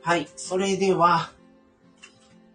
[0.00, 0.26] はい。
[0.36, 1.30] それでは、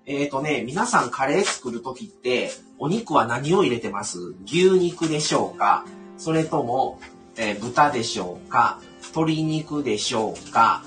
[0.08, 2.50] えっ、ー、とね、皆さんカレー作るときって、
[2.80, 4.34] お肉は何を入れてます？
[4.46, 5.86] 牛肉でしょうか？
[6.18, 7.00] それとも、
[7.38, 8.80] えー、豚でしょうか？
[9.04, 10.84] 鶏肉でしょうか？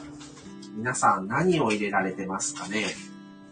[0.77, 2.85] 皆さん何を入れられてますかね？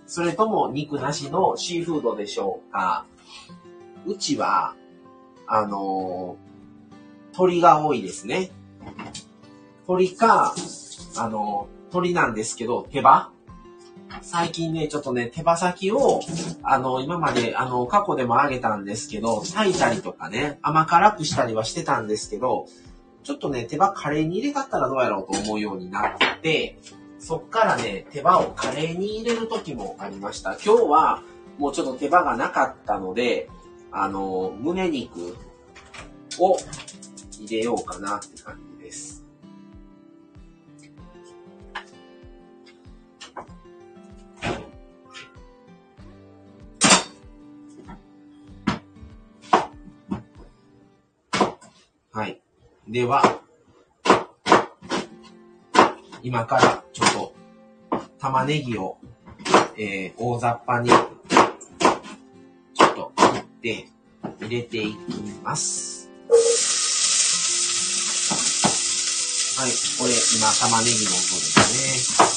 [0.06, 3.06] それとも肉なしのシーフードでしょうか？
[4.06, 4.74] うちは、
[5.46, 8.50] あのー、鳥が多いですね。
[9.86, 10.54] 鳥か、
[11.16, 13.30] あのー、鳥なんですけど、手羽。
[14.20, 16.20] 最近ね、ちょっとね、手羽先を、
[16.62, 22.66] あの、今まで、あの、過去でもあげたんですけど、炊いたりとかね、甘辛くしたりはしてたんですけど、
[23.22, 26.78] ちょっとね、手羽カレーに入れたったらどうやろうと思うようになって、
[27.24, 30.58] そっからね、手羽をカレーに入れる時もありました。
[30.62, 31.22] 今日は
[31.56, 33.48] もうちょっと手羽がなかったので、
[33.90, 35.34] あの、胸肉
[36.38, 36.58] を
[37.40, 39.24] 入れようかなって感じです。
[52.12, 52.42] はい。
[52.86, 53.43] では、
[56.24, 57.34] 今からちょっと
[58.18, 58.96] 玉ねぎを、
[59.76, 63.88] えー、大雑把にちょっと切って
[64.40, 64.98] 入れていき
[65.42, 66.08] ます。
[69.58, 72.33] はい、これ今玉ねぎの音ですね。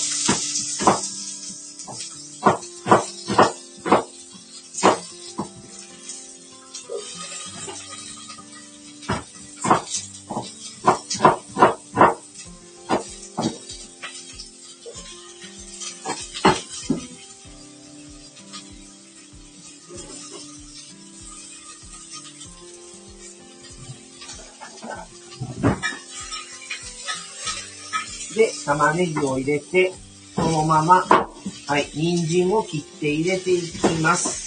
[28.37, 29.91] で、玉ねぎを入れて、
[30.35, 34.46] そのまま、はい、人参を切って入れていきます。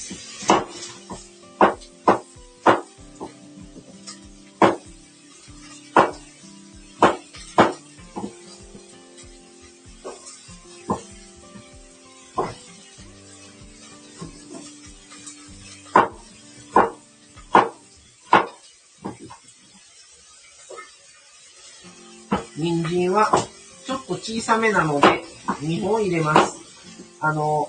[24.31, 25.25] 小さめなので
[25.61, 26.57] 2本入れます。
[27.21, 27.69] あの、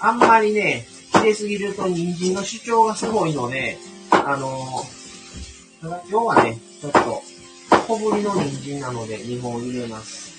[0.00, 3.76] あんまりね、入れすぎると人参の主張がすごいので、
[4.10, 4.82] あの、
[5.82, 7.22] 今日はね、ちょっと
[7.86, 10.32] 小ぶりの人参なので2本入れます。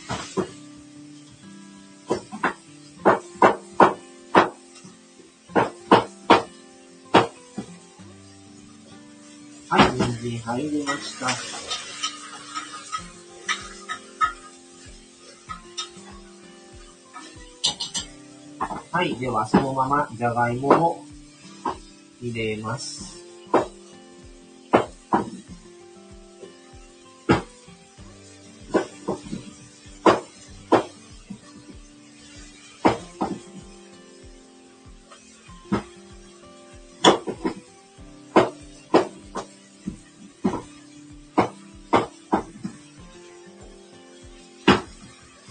[9.70, 11.65] はい、人参入りました。
[18.96, 19.14] はい。
[19.18, 21.06] では、そのままじゃがいもを
[22.22, 23.22] 入れます。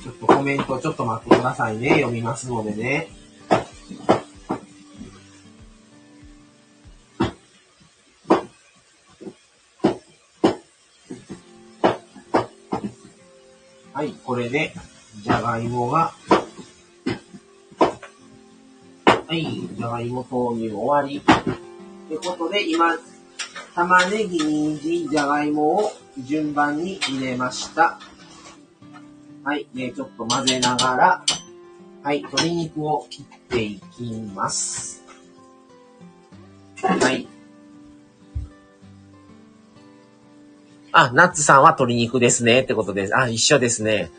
[0.03, 1.91] ちょっとコメントちょっと待ってくださいね。
[1.97, 3.14] 読みますのでね。
[14.55, 14.73] で、
[15.25, 16.15] じゃがいもが、
[19.27, 19.45] はい、
[19.77, 21.19] じゃがいも投入終わり。
[21.19, 21.23] っ
[22.09, 22.97] てことで、今、
[23.75, 27.99] 玉ねぎ、人参、じゃがいもを順番に入れました。
[29.43, 31.25] はい、で、ちょっと混ぜながら、
[32.05, 34.05] はい、鶏肉を切っていき
[34.37, 35.03] ます。
[36.81, 37.27] はい。
[40.93, 42.61] あ、ナッツさんは鶏肉ですね。
[42.61, 43.17] ってことです。
[43.17, 44.13] あ、一緒ですね。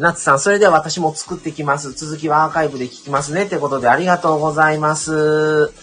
[0.00, 1.92] ナツさん、それでは私も作ってきます。
[1.92, 3.44] 続きはアーカイブで聞きますね。
[3.44, 5.74] ってことでありがとうございます。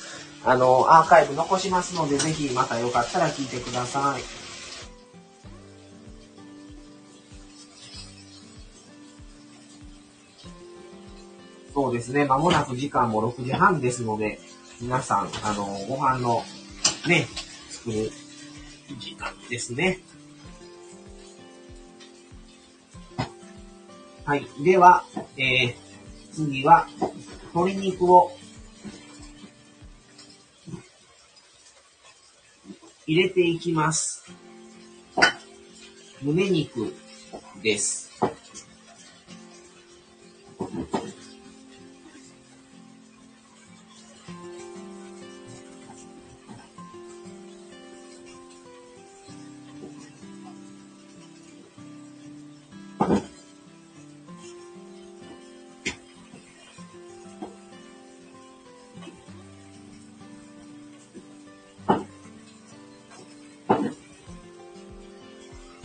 [0.43, 4.23] あの、アーカイブ残しますので、ぜひまたよかったら聞いてください。
[11.71, 12.25] そうですね。
[12.25, 14.39] まもなく時間も6時半ですので、
[14.81, 16.43] 皆さん、あの、ご飯の
[17.07, 17.27] ね、
[17.69, 18.11] 作る
[18.97, 19.99] 時間ですね。
[24.27, 24.45] はい。
[24.61, 25.05] では、
[25.37, 25.75] えー、
[26.33, 26.85] 次は、
[27.53, 28.33] 鶏肉を
[33.05, 34.25] 入れていきます。
[36.21, 36.93] 胸肉
[37.63, 38.11] です。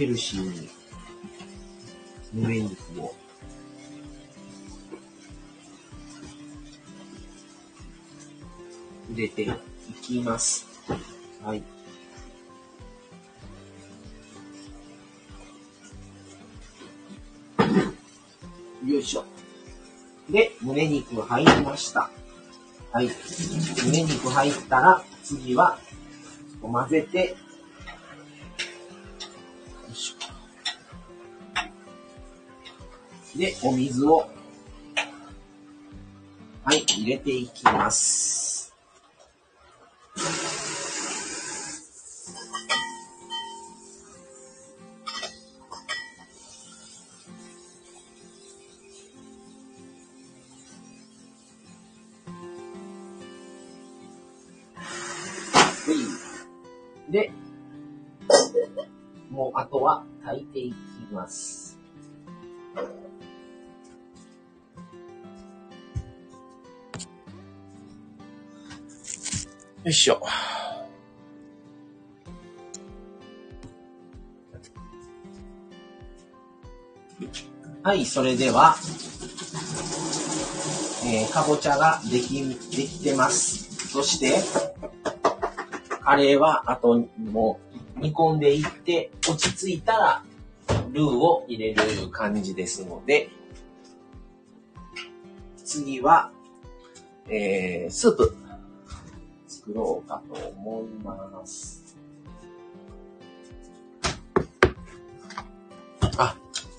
[0.03, 0.68] ヘルシーに
[2.32, 3.14] 胸肉を
[9.12, 9.46] 入れてい
[10.03, 10.66] きます。
[11.44, 11.62] はい。
[18.84, 19.24] よいしょ。
[20.28, 22.11] で、胸肉入りました。
[22.90, 23.09] はい。
[23.86, 25.78] 胸肉入ったら、次は、
[26.61, 27.36] 混ぜて
[33.43, 34.28] で、お水を、
[36.62, 38.32] はい、入れていきます。
[77.83, 78.77] はい、それでは、
[81.05, 83.89] えー、かぼちゃができ、できてます。
[83.89, 84.39] そして、
[86.01, 87.61] カレーは、あと、も
[87.97, 90.25] う、煮込んでいって、落ち着いたら、
[90.93, 93.31] ルーを入れる感じですので、
[95.65, 96.31] 次は、
[97.29, 98.37] えー、スープ
[99.49, 101.82] 作ろうかと思います。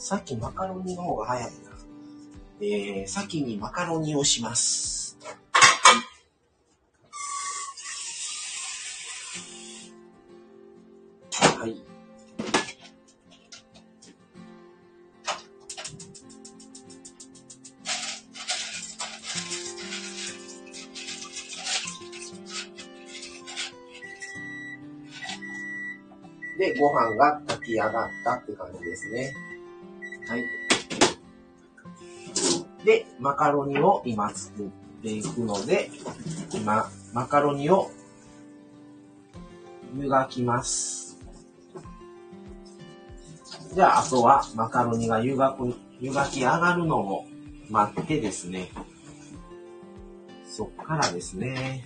[0.04, 1.50] さっきマカロニの方が早いな。
[2.60, 5.18] えー、先にマカロニをします。
[11.58, 11.82] はい
[26.60, 29.34] で、ご飯が炊き上がったって感じですね。
[30.34, 30.46] はい。
[32.84, 34.70] で、マカロニを今作っ
[35.04, 35.92] ていくので、
[36.56, 37.92] 今、マカロニを
[39.96, 41.20] 湯がきます。
[43.76, 47.26] じゃあ、あとはマカロニが湯がく、湯がき上がるのを
[47.70, 48.72] 待ってですね。
[50.48, 51.86] そっからですね。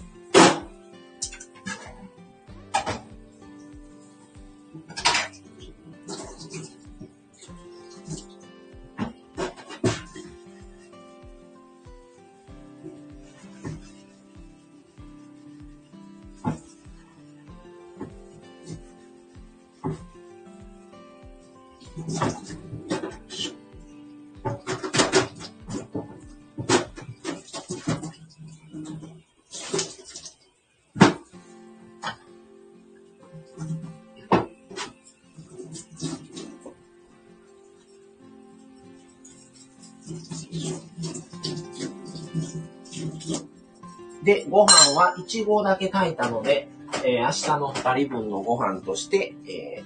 [44.28, 46.67] で、ご飯は1合だけ炊いたので、
[47.05, 49.82] えー、明日の2人分のご飯として、え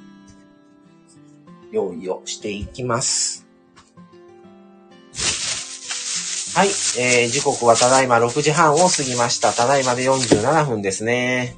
[1.71, 3.45] ー、用意をしていきます。
[6.55, 6.69] はい、
[6.99, 9.53] えー、時刻はただいま6時半を過ぎました。
[9.53, 11.55] ただいまで47分ですね。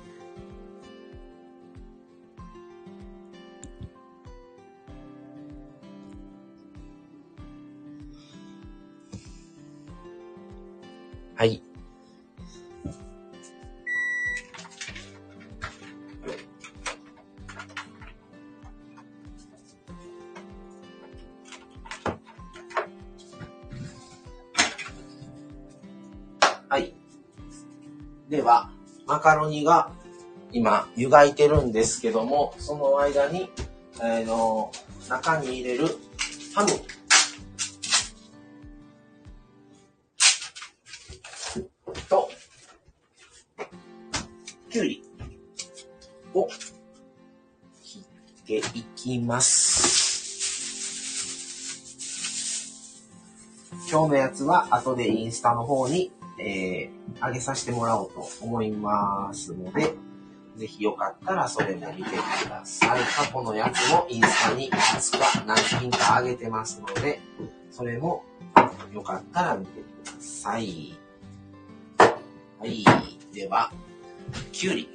[29.24, 29.89] カロニが
[30.51, 33.49] 今湯がいてるんですけども、その間に、
[34.01, 34.69] えー、の
[35.07, 35.88] 中に入れる
[36.53, 36.69] ハム。
[42.09, 42.30] と、
[44.69, 45.01] きゅうり
[46.34, 46.49] を
[47.82, 48.61] 切ってい
[48.97, 49.93] きます。
[53.89, 59.93] 今日のやつは後でインスタの方にえー、上げさせてもらおうと思いますので、
[60.57, 63.01] ぜひよかったらそれも見てください。
[63.01, 67.19] 過去のやつもインスタにいくつか何品か上げてますので、
[67.71, 68.23] それも
[68.93, 70.97] よかったら見てください。
[71.97, 72.84] はい。
[73.34, 73.71] では、
[74.51, 74.89] きゅうり。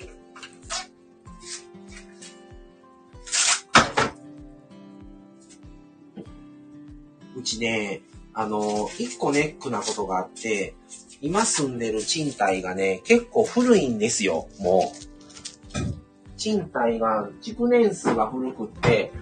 [7.37, 10.75] うちね、あの、一個ネックなことがあって、
[11.21, 16.37] 今住んでる賃貸がね、結構古いんですよ、もう。
[16.37, 19.13] 賃貸が、築年数が古くって、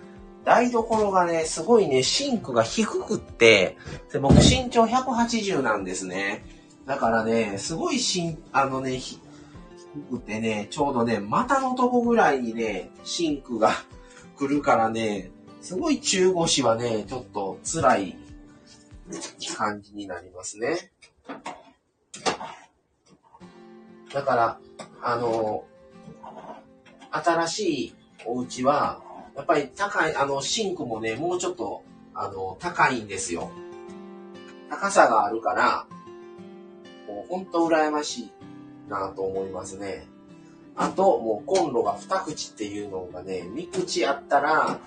[0.44, 3.76] 台所がね、すごいね、シンクが低くって、
[4.12, 6.44] で僕身長180なんですね。
[6.86, 9.18] だからね、すごいしん、あのね、低
[10.10, 13.72] くてね、ちょうどね、股のとこぐらいにね、シンクが
[14.36, 15.30] 来るからね、
[15.62, 18.18] すごい中腰はね、ちょっと辛い
[19.56, 20.92] 感じになりますね。
[24.16, 24.58] だから、
[25.02, 25.64] あの、
[27.10, 27.94] 新しい
[28.24, 29.02] お家は、
[29.36, 31.82] やっぱり高い、あの、シンクもね、もうちょっと、
[32.14, 33.50] あの、高いんですよ。
[34.70, 35.86] 高さがあるから、
[37.06, 38.30] もうほんと羨ましい
[38.88, 40.06] なと思いますね。
[40.76, 44.80] あと、もうコンロが二口っていうのがね、三口あったら、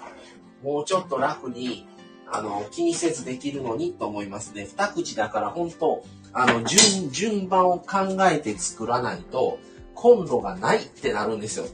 [0.63, 1.85] もうちょっと楽に、
[2.25, 4.65] あの、気にせずできるのにと思いますね。
[4.65, 6.03] 二口だから本当
[6.33, 9.59] あの、順、順番を考えて作らないと、
[9.95, 11.65] コンロがないってなるんですよ。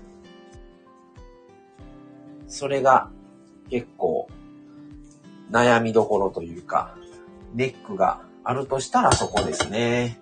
[2.48, 3.10] それが
[3.70, 4.30] 結構
[5.52, 6.96] 悩みどころというか、
[7.54, 10.20] ネックがあるとしたらそこですね。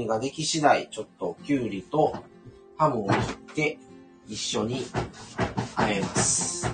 [0.00, 2.14] マカロニができ次第、ちょっときゅうりと
[2.76, 3.78] ハムを切って
[4.28, 4.84] 一緒に
[5.76, 6.70] 和えます。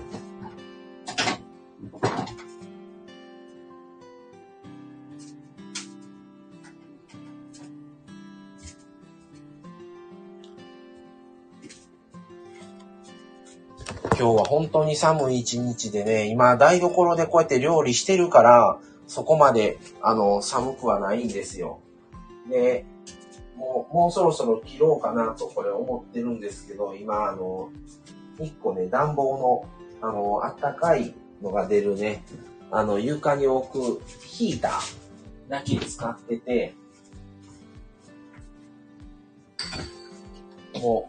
[14.18, 21.80] 今日は本当に寒い一日でね、今台所でこうやって料理してるから、そこまで、あの、寒くはないんですよ。
[22.50, 22.86] で、
[23.92, 27.70] もう、そろそろ切ろうかなとこれ思ってるんですけど、今、あの、
[28.40, 29.64] 一個ね、暖房
[30.00, 32.24] の、あの、あったかいのが出るね、
[32.70, 36.74] あの、床に置くヒーターだけ使ってて、
[40.80, 41.08] も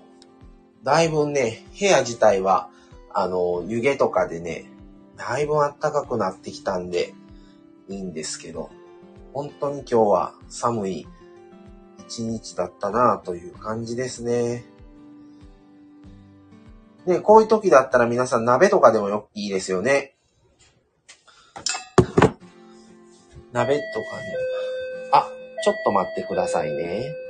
[0.82, 2.70] う、だいぶね、部屋自体は、
[3.14, 4.72] あの、湯気とかでね、
[5.18, 7.14] だいぶ暖かくなってきたんで、
[7.90, 8.70] いいんですけど、
[9.34, 11.08] 本当に今日は寒い
[12.08, 14.64] 一日だったなという感じですね。
[17.06, 20.16] ね、こういう時だったら皆さん鍋とかでもよくいいですよね。
[23.52, 24.36] 鍋とかね。
[25.12, 25.28] あ、
[25.64, 27.27] ちょっと待ってくださいね。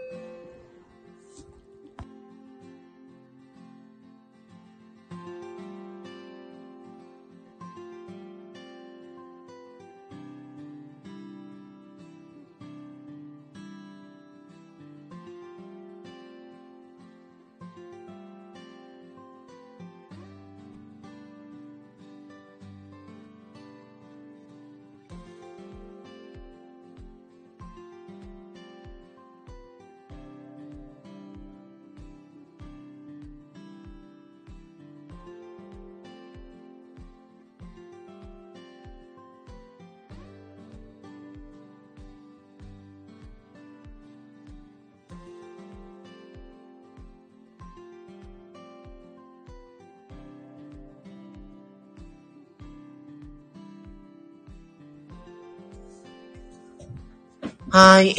[57.77, 58.15] はい。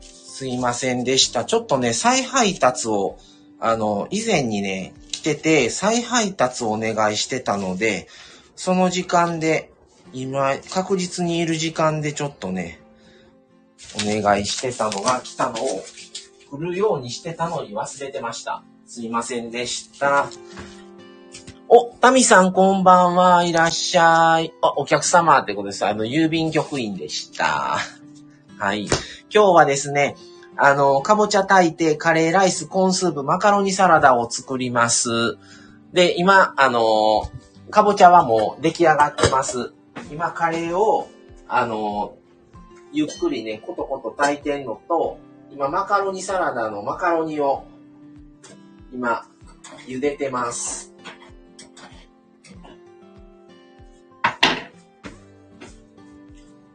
[0.00, 1.44] すいませんでした。
[1.44, 3.18] ちょっとね、再配達を、
[3.60, 8.08] あの、以前にね、来てて、再配達をお願いしてたので、
[8.56, 9.70] その時間で、
[10.14, 12.80] 今、確実にいる時間でちょっとね、
[13.96, 15.84] お願いしてたのが来たのを、
[16.50, 18.62] 来るようにしてたのに忘れてました。
[18.86, 20.30] すいませんでした。
[21.68, 24.54] お、タミさんこんばんは、いらっしゃい。
[24.62, 25.84] あ、お客様ってことです。
[25.84, 27.80] あの、郵便局員でした。
[28.58, 28.86] はい。
[28.86, 28.92] 今
[29.30, 30.16] 日はですね、
[30.56, 35.38] あの、かぼちゃ炊いて、カレーライス、コーンスープ、マカロニサラダを作ります。
[35.92, 37.30] で、今、あの、
[37.70, 39.72] かぼちゃはもう出来上がってます。
[40.10, 41.08] 今、カレーを、
[41.46, 42.16] あの、
[42.92, 45.18] ゆっくりね、コトコト炊いてんのと、
[45.52, 47.62] 今、マカロニサラダのマカロニを、
[48.92, 49.24] 今、
[49.86, 50.92] 茹でてます。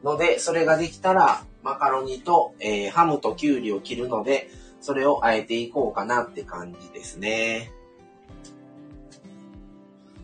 [0.01, 4.49] ので、それができたら、マカロニと、えー、ハムとキュウリを切るので、
[4.81, 7.71] それをあえていこうかなって感じですね。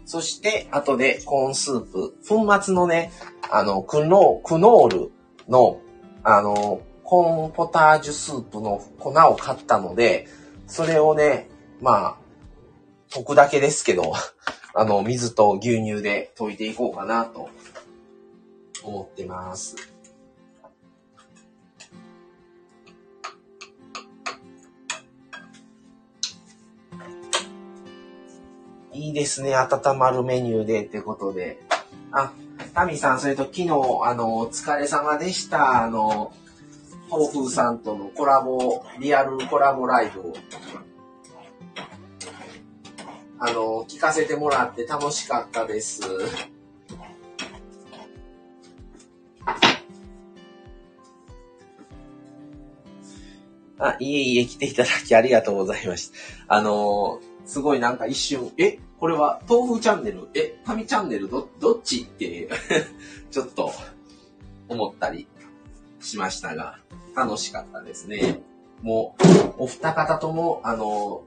[0.06, 2.16] そして、後でコーンスープ。
[2.28, 3.12] 粉末のね、
[3.50, 5.12] あの、クノクノール
[5.48, 5.80] の、
[6.24, 10.28] あの、コーンポタージュスープの粉を買ったので、
[10.68, 11.50] それをね、
[11.82, 12.18] まあ、
[13.10, 14.14] 溶くだけですけど、
[14.76, 17.50] あの、水と牛乳で溶いていこうかなと
[18.84, 19.76] 思ってます。
[28.94, 29.56] いいですね。
[29.56, 31.62] 温まるメニューでってことで。
[32.12, 32.34] あ、
[32.74, 33.70] タミさん、それと昨日、
[34.04, 35.84] あの、お疲れ様でした。
[35.84, 36.34] あの、
[37.10, 40.34] 東風さんとのコラボ、リアルコラボライブを、
[43.40, 46.02] あの、聞かせてもらって楽しかったです。
[54.00, 56.56] いえいえ、来ていただきありがとうございました。
[56.56, 60.30] あのすごいなんか一瞬、え、これは豆腐チャンネル？
[60.34, 62.50] え、神チャンネルど、どっちって
[63.32, 63.72] ちょっと
[64.68, 65.28] 思ったり
[66.00, 66.80] しましたが、
[67.16, 68.42] 楽しかったですね。
[68.82, 69.16] も
[69.58, 71.24] う、お二方とも、あの、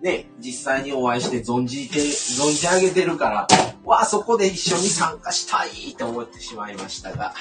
[0.00, 3.48] ね、実際にお会いして存じて、存じ上げてるから、
[3.84, 7.34] わあ、そこで一緒に参加したいと思ってしまいましたが。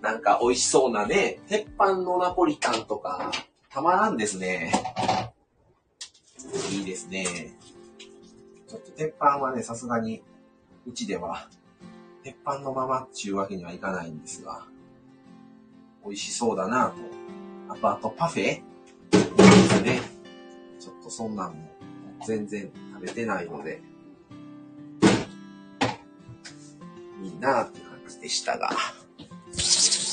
[0.00, 3.30] なんか美味しそうなね、鉄板のナポリタンとか、
[3.68, 4.72] たまらんですね。
[6.72, 7.54] いいですね。
[8.66, 10.22] ちょっと鉄板はね、さすがに、
[10.86, 11.48] うちでは、
[12.24, 14.64] 鉄板のままっていうわけにはいかないんですが、
[16.04, 16.94] 美味しそうだなと。
[17.68, 18.62] あと、あとパフェ？
[19.10, 19.18] で
[19.68, 20.00] すね。
[20.80, 21.68] ちょっとそんなんも
[22.26, 23.82] 全然食べてないので、
[27.22, 28.70] いいなって感じでしたが。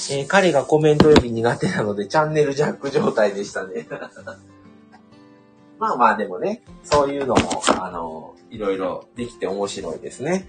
[0.10, 3.88] えー、彼がコメント読み苦手なので、チャンネルジャック状態でしたね。
[5.80, 10.48] まあまあでもね、そういうのも、あの、いろいろできて面白いですね。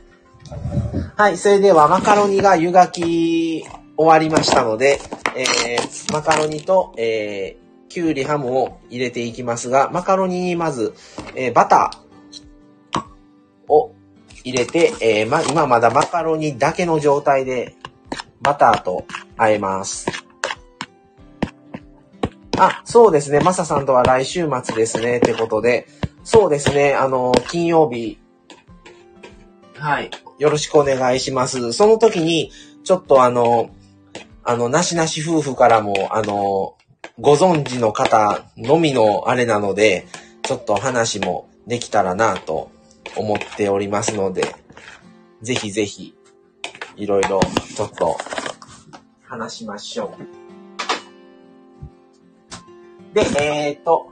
[1.17, 3.65] はい、それではマカロニが湯がき
[3.97, 5.01] 終わりましたので、
[5.37, 10.95] えー、マカロニと、えー、きゅうりハムを入れていきますが、マカロニにまず、
[11.35, 13.03] えー、バター
[13.69, 13.93] を
[14.45, 17.75] 入れて、えー、ま、今まだマカロニだけの状態で、
[18.41, 19.05] バターと
[19.39, 20.07] 和えます。
[22.59, 23.41] あ、そうですね。
[23.41, 25.19] マサさんとは来週末ですね。
[25.19, 25.87] ってことで、
[26.25, 26.95] そうですね。
[26.95, 28.19] あの、金曜日、
[29.79, 30.11] はい。
[30.39, 31.73] よろしくお願いします。
[31.73, 32.51] その時に、
[32.83, 33.71] ちょっとあの、
[34.43, 36.75] あの、なしなし夫婦からも、あの、
[37.21, 40.07] ご存知の方のみのあれなので、
[40.43, 42.71] ちょっと話もできたらなと
[43.17, 44.55] 思っておりますので、
[45.43, 46.15] ぜひぜひ、
[46.97, 47.41] いろいろ
[47.77, 48.17] ちょっと
[49.29, 50.17] 話しましょ
[53.13, 53.15] う。
[53.15, 54.11] で、えっ、ー、と、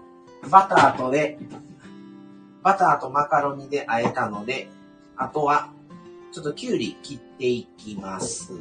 [0.51, 1.39] バターとで、
[2.63, 4.69] バターとマカロニで和えたので、
[5.17, 5.71] あとは、
[6.33, 8.53] ちょっときゅうり切っていきます。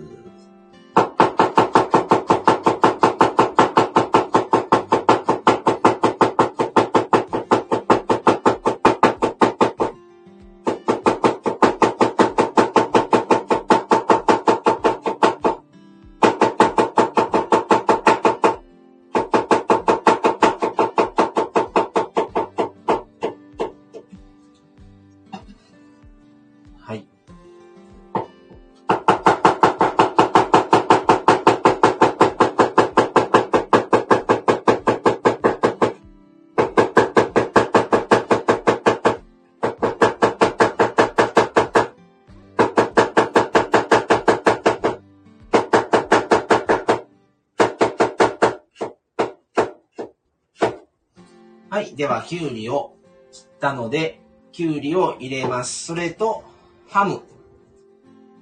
[52.05, 52.93] では、きゅうりを
[53.31, 55.85] 切ったので、きゅうりを入れます。
[55.85, 56.43] それと、
[56.87, 57.23] ハム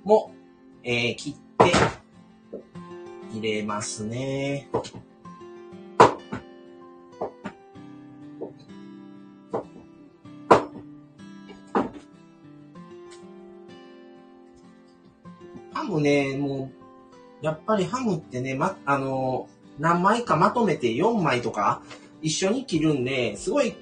[0.04, 0.34] も、
[0.84, 1.34] えー、切っ
[1.66, 1.72] て
[3.32, 4.68] 入れますね。
[15.74, 16.70] ハムね、も
[17.42, 19.48] う、やっぱりハムってね、ま、あの、
[19.80, 21.82] 何枚かまとめて4枚とか
[22.24, 23.74] 一緒に切るんで、すごい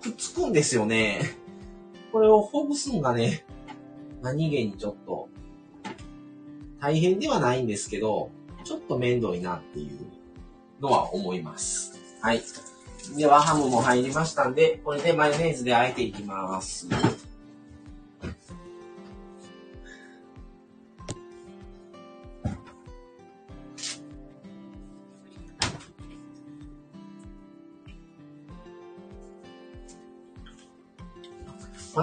[0.00, 1.20] くっつくんですよね。
[2.12, 3.44] これをほぐすんがね、
[4.22, 5.28] 何気にちょっと、
[6.80, 8.30] 大変ではないんですけど、
[8.64, 9.98] ちょっと面倒いなっていう
[10.80, 11.98] のは思います。
[12.22, 12.42] はい。
[13.16, 16.88] では、ハムも入りましたんで、これでマヨネーズで和えていきます。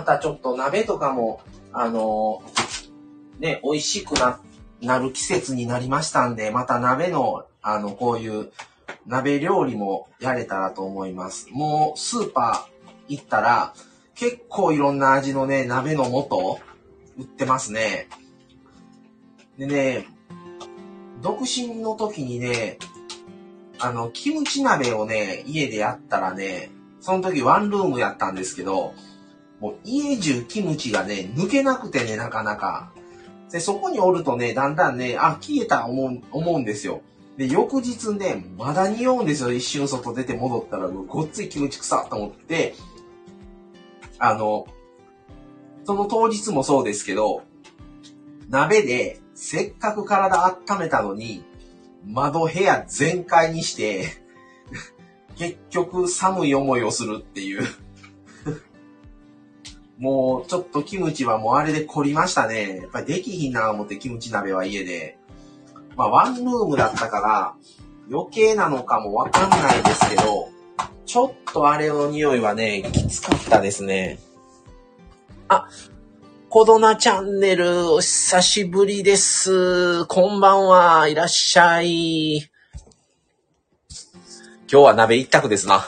[0.05, 1.41] たちょっと鍋とかも、
[1.73, 4.39] あのー、ね、美味しくな、
[4.81, 8.51] なる季節になりましたんで、また鍋の、あの、こういう
[9.05, 11.47] 鍋料理もやれたらと思います。
[11.51, 12.71] もうスーパー
[13.09, 13.73] 行ったら、
[14.15, 16.59] 結構いろんな味のね、鍋の素
[17.17, 18.07] 売ってますね。
[19.57, 20.07] でね、
[21.21, 22.77] 独身の時にね、
[23.79, 28.93] あの、キムチ鍋をね、家でやったらね、その時ワンルームやったんですけど、
[29.59, 32.91] もう家中キムチがね、抜けなくてね、なかなか。
[33.51, 37.01] で、そこにおるとね、だんだんね、あ、消えた思う、思うんですよ。
[37.37, 39.51] で、翌日ね、まだ匂うんですよ。
[39.51, 42.75] 一瞬外出て戻ったら、ごっついキムチ臭と思って、
[44.19, 44.67] あの、
[45.83, 47.43] その当日もそうですけど、
[48.49, 51.43] 鍋でせっかく体温めたのに、
[52.05, 54.05] 窓部屋全開にして、
[55.37, 57.67] 結局寒い思いをするっていう
[59.97, 62.79] もうちょっとキムチはもうあれで凝りましたね。
[62.81, 65.17] やっぱりできひんな思ってキムチ鍋は家で。
[65.95, 67.55] まあワンルームだったから
[68.11, 70.49] 余計なのかもわかんないですけど、
[71.05, 74.19] ちょっとあれの匂いはね、きつかったですね。
[75.47, 75.67] あ、
[76.49, 80.05] コドナチャンネル、お久しぶりです。
[80.05, 82.49] こんばんは、いらっしゃい。
[84.71, 85.85] 今日は鍋一択ですな。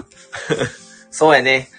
[1.12, 1.70] そうやね。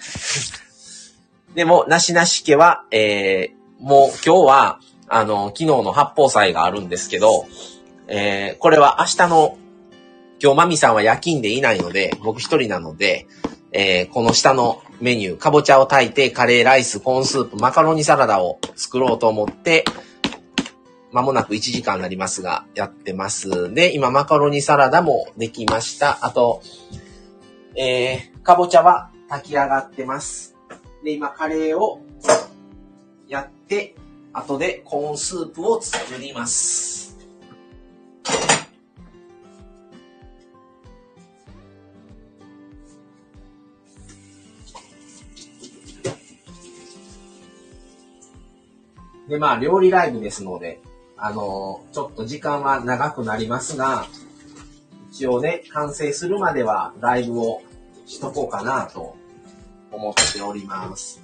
[1.55, 7.45] でも、なしなし家は、えー、もう今日は、あの、昨日の八宝祭があるんですけど、
[8.07, 9.57] えー、これは明日の、
[10.41, 13.27] 今日マミさんは夜勤でいないので、僕一人なので、
[13.71, 19.85] えー、この下のメニュー、かぼちゃを炊いて、カレーライス、コーンスープ、マカロニサラダを作ろうと思って、
[21.11, 23.73] まもなく1時間になりますが、やってます。
[23.73, 26.19] で、今、マカロニサラダもできました。
[26.21, 26.61] あと、
[27.75, 30.48] えー、かぼちゃは炊き上がってます。
[31.03, 32.01] で、今、カレーを
[33.27, 33.95] やって、
[34.33, 37.17] 後でコーンスープを作ります。
[49.29, 50.81] で、まあ、料理ライブですので、
[51.15, 54.07] あのー、ちょっと時間は長くなりますが、
[55.11, 57.61] 一応ね、完成するまではライブを
[58.05, 59.15] しとこうかなと
[59.91, 61.21] 思っております。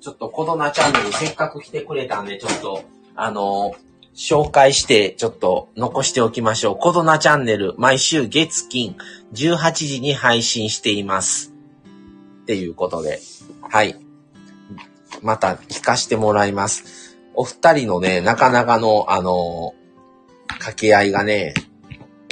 [0.00, 2.84] ちょっとコドナチャンネルせっかく来てくれたんで、ちょっと、
[3.16, 3.74] あの
[4.14, 6.76] 紹介してちょっと残しておきましょう。
[6.76, 8.96] コドナチャンネル毎週月金
[9.34, 11.52] 18時に配信しています。
[12.42, 13.20] っていうことで、
[13.62, 14.05] はい。
[15.26, 17.18] また聞かしてもらいます。
[17.34, 19.74] お二人のね、なかなかの、あの
[20.46, 21.52] 掛け合いがね、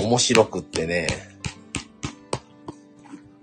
[0.01, 1.09] 面白くってね、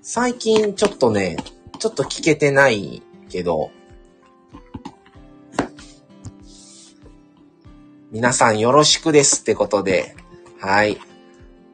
[0.01, 1.35] 最近ちょっとね、
[1.79, 3.71] ちょっと聞けてないけど、
[8.09, 10.15] 皆さんよろしくですってことで、
[10.59, 10.97] はい。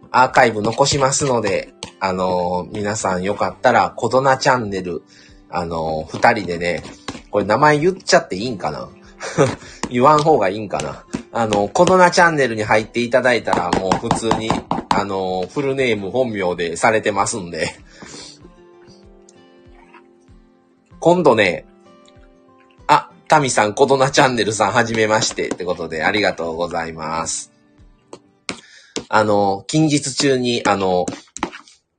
[0.09, 5.03] アーカイブ残しますので、あのー、皆さんよかったら、コドナチャンネル、
[5.49, 6.83] あのー、二人でね、
[7.37, 8.89] これ名前言っちゃっていいんかな？
[9.91, 11.05] 言わん方がいいんかな？
[11.31, 14.49] あの、コドナチャンネルに入っていただいたら、もう普通に、
[14.89, 17.67] あの、フルネーム本名でされてますんで。
[20.99, 21.67] 今度ね、
[22.87, 27.51] あタミさん、コドナチャンネルさん、はじめましてってことで、ありがとうございます。
[29.09, 31.05] あの、近日中に、あの、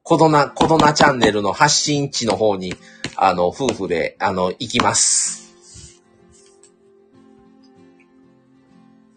[0.03, 2.75] コドナ、コドナチャンネルの発信地の方に、
[3.21, 6.01] あの、夫婦で、あの、行きます。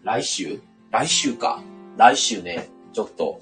[0.02, 0.60] 来週？
[0.90, 1.62] 来週か。
[1.96, 3.38] 来週ね、ちょっと、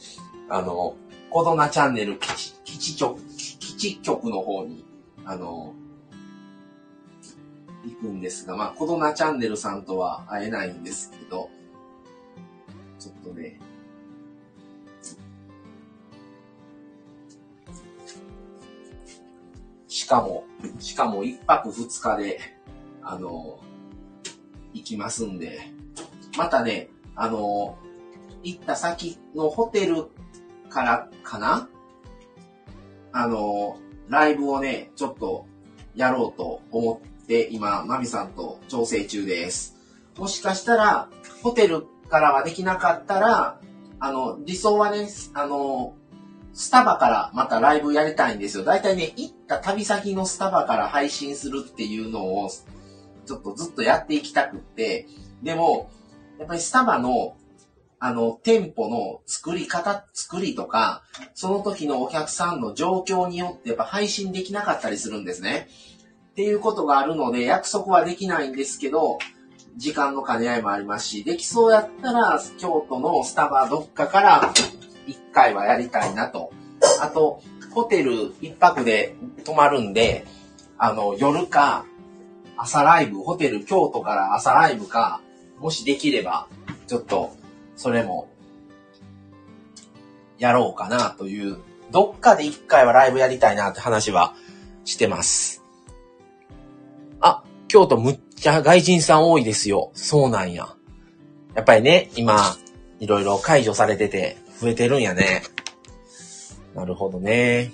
[0.51, 0.97] あの、
[1.31, 3.19] コドナチャンネル基地、基地局、
[3.59, 4.85] 基地局の方に、
[5.25, 5.73] あの、
[7.83, 11.49] 行くんですが、まあ、コドナチャンネルさんとは会えないんですけど、
[12.99, 13.59] ちょっとね、
[19.89, 20.45] しかも、
[20.79, 22.41] しかも一泊二日で、
[23.03, 23.59] あの、
[24.73, 25.61] 行きますんで、
[26.37, 27.77] またね、あの、
[28.43, 30.09] 行った先のホテル
[30.69, 31.69] からかな？
[33.13, 35.47] あの、ライブをね、ちょっと
[35.95, 39.77] やろうと思っで、今、マミさんと調整中です。
[40.19, 41.09] もしかしたら、
[41.45, 43.61] ホテルからはできなかったら、
[44.01, 45.95] あの、理想はね、あの、
[46.53, 48.65] スタバからまたライブやりたいんですよ。
[48.65, 52.51] だいたいね、行った旅先のスタバから配信するっていうのを、
[53.27, 55.07] ちょっとずっとやっていきたくって、
[55.43, 55.91] でも、
[56.39, 57.37] やっぱりスタバの、
[57.99, 61.03] あの、店舗の作り方、作りとか、
[61.35, 65.69] その時のお客さんの状況によってやっぱ配信できなかったりするんですね。
[66.31, 69.19] っていうことがあるので、約束はできないんですけど、
[69.77, 74.53] 時間の兼ね合いもありますし、できそうやったら、京都のスタバどっかから
[75.07, 76.51] 一回はやりたいなと。
[77.01, 77.43] あと、
[77.73, 80.27] ホテル一泊で泊まるんで、
[80.79, 81.85] あの、夜か、
[82.57, 85.21] 朝ライブ、ホテル京都から朝ライブか、
[85.59, 86.47] もしできれば、
[86.87, 87.33] ちょっと、
[87.77, 88.29] それも、
[90.39, 91.59] やろうかなという、
[91.91, 94.35] どっかで一回はライブやりたいなって話は
[94.85, 95.63] してます。
[97.21, 99.91] あ、京都むっちゃ外人さん多いですよ。
[99.95, 100.75] そうなんや。
[101.55, 102.57] やっぱりね、今、
[103.01, 105.43] いろいろ解除されてて、増えてるんやね。
[106.75, 107.73] なるほどね。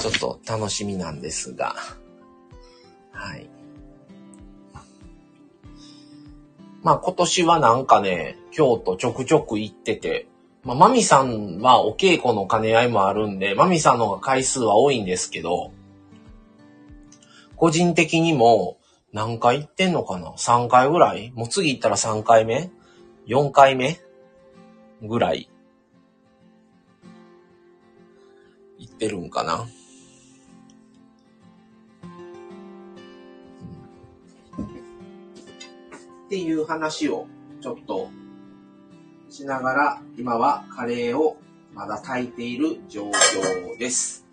[0.00, 1.74] ちょっと楽しみなんですが。
[3.10, 3.48] はい。
[6.82, 10.28] まあ今年はなんかね、京都ちょくちょく行ってて、
[10.62, 15.72] まあ、マミさんはお稽古の兼ね合いもあるんで、マミさんの方が回数は多いんですけど、
[17.56, 18.76] 個人的にも
[19.14, 21.30] 何回行ってんのかな ?3 回ぐらい？
[21.36, 22.72] もう次行ったら3回目
[23.28, 24.00] ?4 回目？
[25.02, 25.48] ぐらい
[28.78, 29.66] 行ってるんかな、っ
[36.28, 37.26] ていう話を
[37.60, 38.08] ちょっと
[39.28, 41.36] しながら今はカレーを
[41.72, 44.26] まだ炊いている状況です。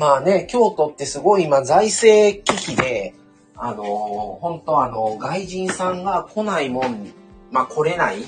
[0.00, 3.14] まあね、京都ってすごい今財政危機で、
[3.54, 3.86] あのー、
[4.40, 7.12] 本当あの、外人さんが来ないもん、
[7.50, 8.22] まあ来れない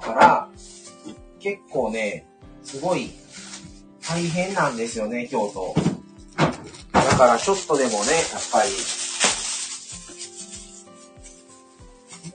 [0.00, 0.48] から、
[1.38, 2.26] 結構ね、
[2.64, 3.12] すごい
[4.02, 5.76] 大変なんですよね、京都。
[6.92, 8.04] だからちょっとでもね、やっ
[8.50, 8.70] ぱり、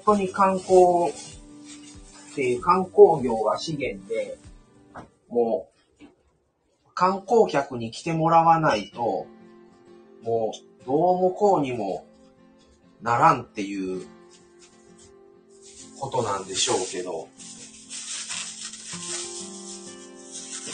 [0.06, 4.38] 本当に観光っていう観光業が資源で、
[5.28, 5.69] もう
[7.00, 9.26] 観光客に来てもらわないと、
[10.22, 12.06] もう、どうもこうにも
[13.02, 14.06] ならんっていう
[15.98, 17.30] ことなんでしょうけど、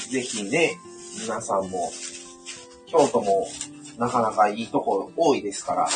[0.09, 0.79] ぜひね、
[1.21, 1.91] 皆さんも、
[2.87, 3.47] 京都も
[3.99, 5.87] なかなかいいところ多いですから、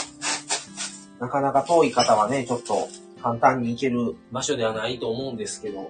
[1.20, 2.88] なかなか遠い方はね、ちょっと
[3.24, 5.90] 簡単に行ける場所ではないと思うんですけど、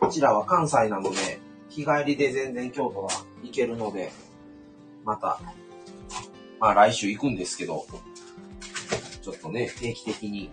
[0.00, 3.10] こちらは関西なので、日帰りで全然京都は
[3.42, 4.12] 行けるので、
[5.04, 5.40] また、
[6.58, 7.86] まあ来週行くんですけど、
[9.22, 10.50] ちょっとね、定期的に、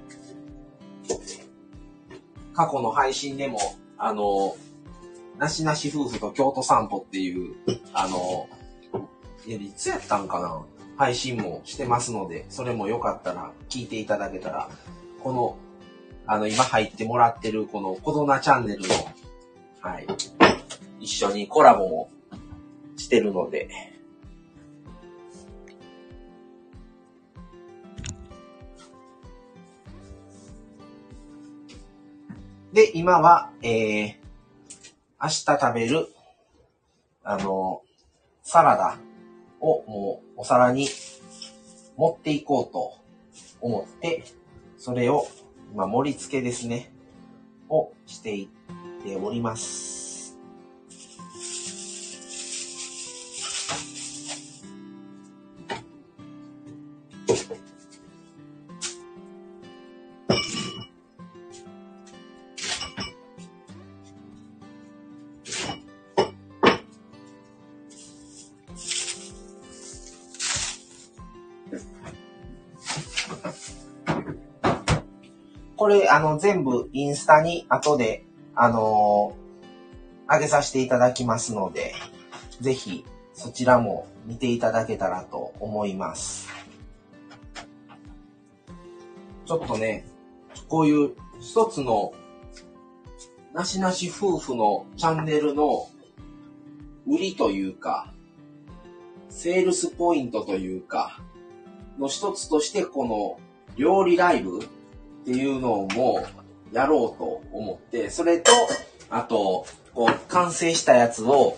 [2.53, 3.59] 過去の配信でも、
[3.97, 4.55] あの、
[5.37, 7.55] なしなし夫婦と京都散歩っていう、
[7.93, 8.47] あの、
[9.45, 10.63] いや、いつやったんかな
[10.97, 14.69] 配信もしてますので、それもよかったら聞いていただけたら、
[15.21, 15.57] この、
[16.25, 18.87] あの、今入ってもらってるこのコドナチャンネルの、
[19.81, 20.07] はい、
[20.99, 22.09] 一緒にコラボも
[22.97, 23.69] してるので、
[32.73, 34.15] で、今は、えー、
[35.21, 36.07] 明日食べる、
[37.23, 37.83] あの、
[38.41, 38.97] サラダ
[39.59, 40.89] をもうお皿に
[41.95, 42.93] 持っていこうと
[43.61, 44.23] 思って、
[44.77, 45.27] それを
[45.71, 46.91] 今盛り付けですね、
[47.69, 48.49] をしてい
[49.01, 49.92] っております。
[76.13, 78.23] あの、全部インスタに後で、
[78.53, 81.95] あのー、上げさせていただきますので、
[82.61, 83.03] ぜひ
[83.33, 86.49] そちらも見ていただけたらと思います。
[89.47, 90.05] ちょっとね、
[90.67, 92.13] こういう一つの
[93.51, 95.87] なしなし夫婦のチャンネルの
[97.07, 98.13] 売りというか、
[99.29, 101.19] セールスポイントというか、
[101.97, 103.39] の一つとしてこの
[103.77, 104.59] 料理ライブ
[105.23, 106.21] っていうのも
[106.73, 108.51] やろうと思って、それと、
[109.09, 111.57] あと、こう、完成したやつを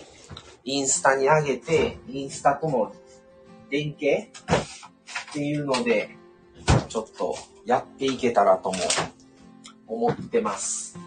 [0.63, 2.93] インスタに上げて、インスタとの
[3.71, 4.29] 連携
[5.31, 6.15] っていうので、
[6.89, 7.35] ちょっと
[7.65, 8.77] やっていけたらとも
[9.87, 10.99] 思ってます。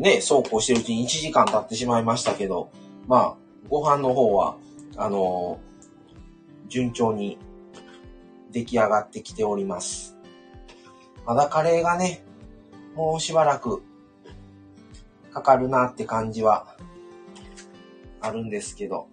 [0.00, 2.70] ね、そうこうしてるうちに1時間経ってしまいましたけど、
[3.06, 3.36] まあ、
[3.68, 4.56] ご飯の方は、
[4.96, 7.36] あのー、順調に
[8.50, 10.16] 出来上がってきております。
[11.26, 12.24] まだカレーがね、
[12.94, 13.82] もうしばらく
[15.34, 16.76] かかるなって感じは
[18.22, 19.06] あるんですけど、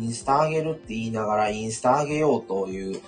[0.00, 3.02] インスタ上げるって言いながらインスタ上げようという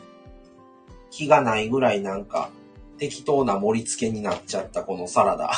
[1.10, 2.50] 気がないぐらいなんか
[2.98, 5.52] 適当な盛り付けになっちゃったこのサラダ。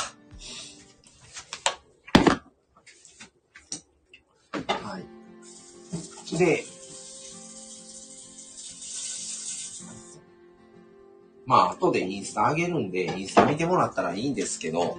[4.67, 6.37] はい。
[6.37, 6.63] で、
[11.45, 14.97] まあ、後でインスタ上げるんで、インスタ見てもらったらいいんですけど、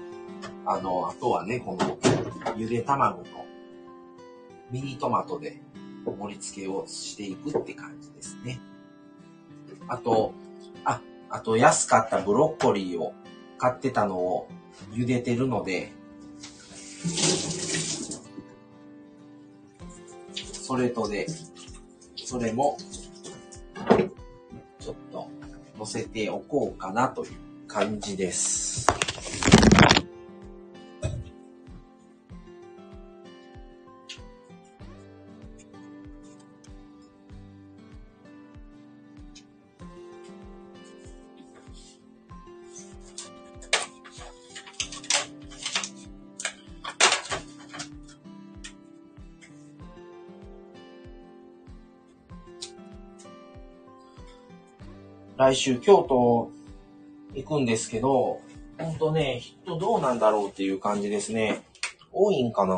[0.67, 1.99] あの、あとはね、この、
[2.57, 3.31] ゆで卵と、
[4.71, 5.61] ミニトマトで、
[6.12, 8.61] 盛り付けをしていくって感じですね。
[9.89, 10.33] あと、
[10.85, 11.01] あ、
[11.31, 13.12] あと安かったブロッコリーを
[13.59, 14.49] 買ってたのを
[14.93, 15.93] 茹でてるので、
[20.53, 21.27] それとで、
[22.16, 22.77] それも、
[24.81, 25.28] ちょっと
[25.78, 27.31] 乗せておこうかなという
[27.69, 29.06] 感じです。
[55.47, 56.51] 来週京都
[57.32, 58.40] 行くんですけど、
[58.81, 61.62] ほんとね、人どうなんだろうっていう感じですね。
[62.10, 62.74] 多いんかな？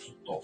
[0.00, 0.42] ちょっと。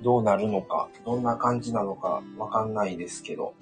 [0.00, 3.52] どうなるのか、どんな感じなのかわかんないですけど。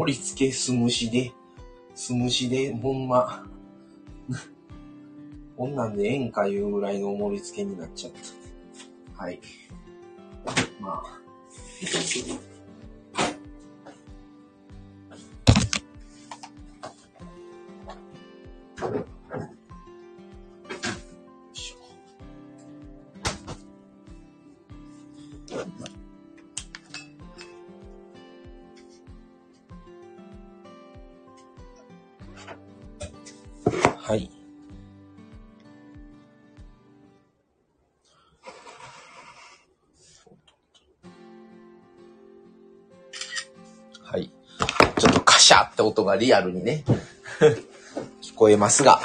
[0.00, 1.30] 盛り付けすむしで、
[1.94, 3.44] すむしで、ほんま、
[5.58, 8.12] こんなんでええんかいうぐらいの盛り付けになっちゃっ
[9.16, 9.22] た。
[9.22, 9.38] はい。
[10.80, 11.20] まあ。
[45.60, 46.84] ょっとカシャって音がリアルにね
[48.22, 49.00] 聞こえますが。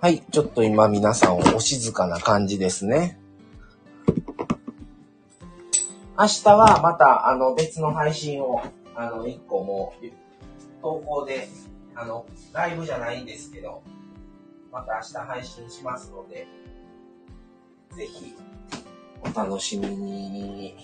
[0.00, 3.18] はい、ちょっと今皆さんお静かな感じですね。
[6.16, 8.62] 明日はまたあの別の配信を
[8.96, 10.06] あの一個もう
[10.82, 11.48] 投稿で
[11.94, 13.82] あのライブじゃないんですけど
[14.72, 16.48] また明日配信しますので
[17.96, 18.34] ぜひ
[19.22, 20.76] お楽しみに。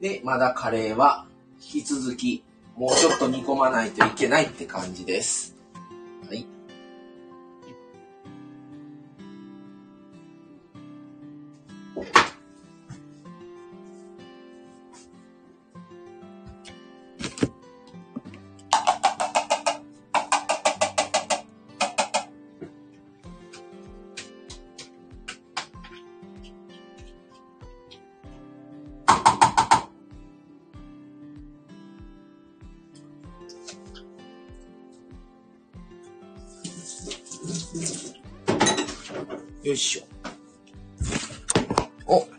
[0.00, 1.26] で、まだカレーは
[1.58, 2.44] 引き続き
[2.76, 5.55] もうちょっと煮込まないといけないって感じです。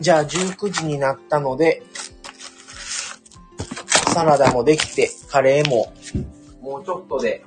[0.07, 1.83] じゃあ19時になったので、
[4.13, 5.93] サラダもできて、カレーも、
[6.61, 7.43] もうちょっとで、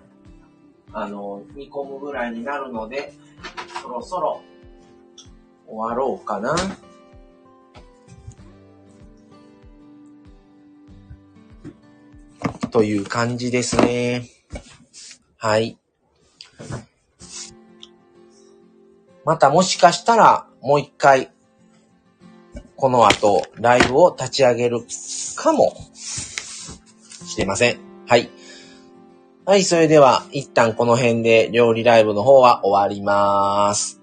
[0.92, 3.14] あの、煮込むぐらいになるので、
[3.82, 4.42] そろそろ、
[5.66, 6.54] 終わろうかな。
[12.70, 14.26] という感じですね。
[15.38, 15.78] はい。
[19.24, 21.32] またもしかしたらもう一回、
[22.80, 24.80] この後、ライブを立ち上げる
[25.36, 27.78] かもしれません。
[28.06, 28.30] はい。
[29.44, 34.00] はい、それでは一旦この辺で料理ライブの方は終わります。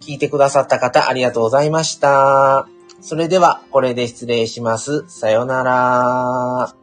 [0.00, 2.66] 聞いてくださった方ありがとうございました。
[3.00, 5.04] それでは、これで失礼します。
[5.08, 6.79] さよなら。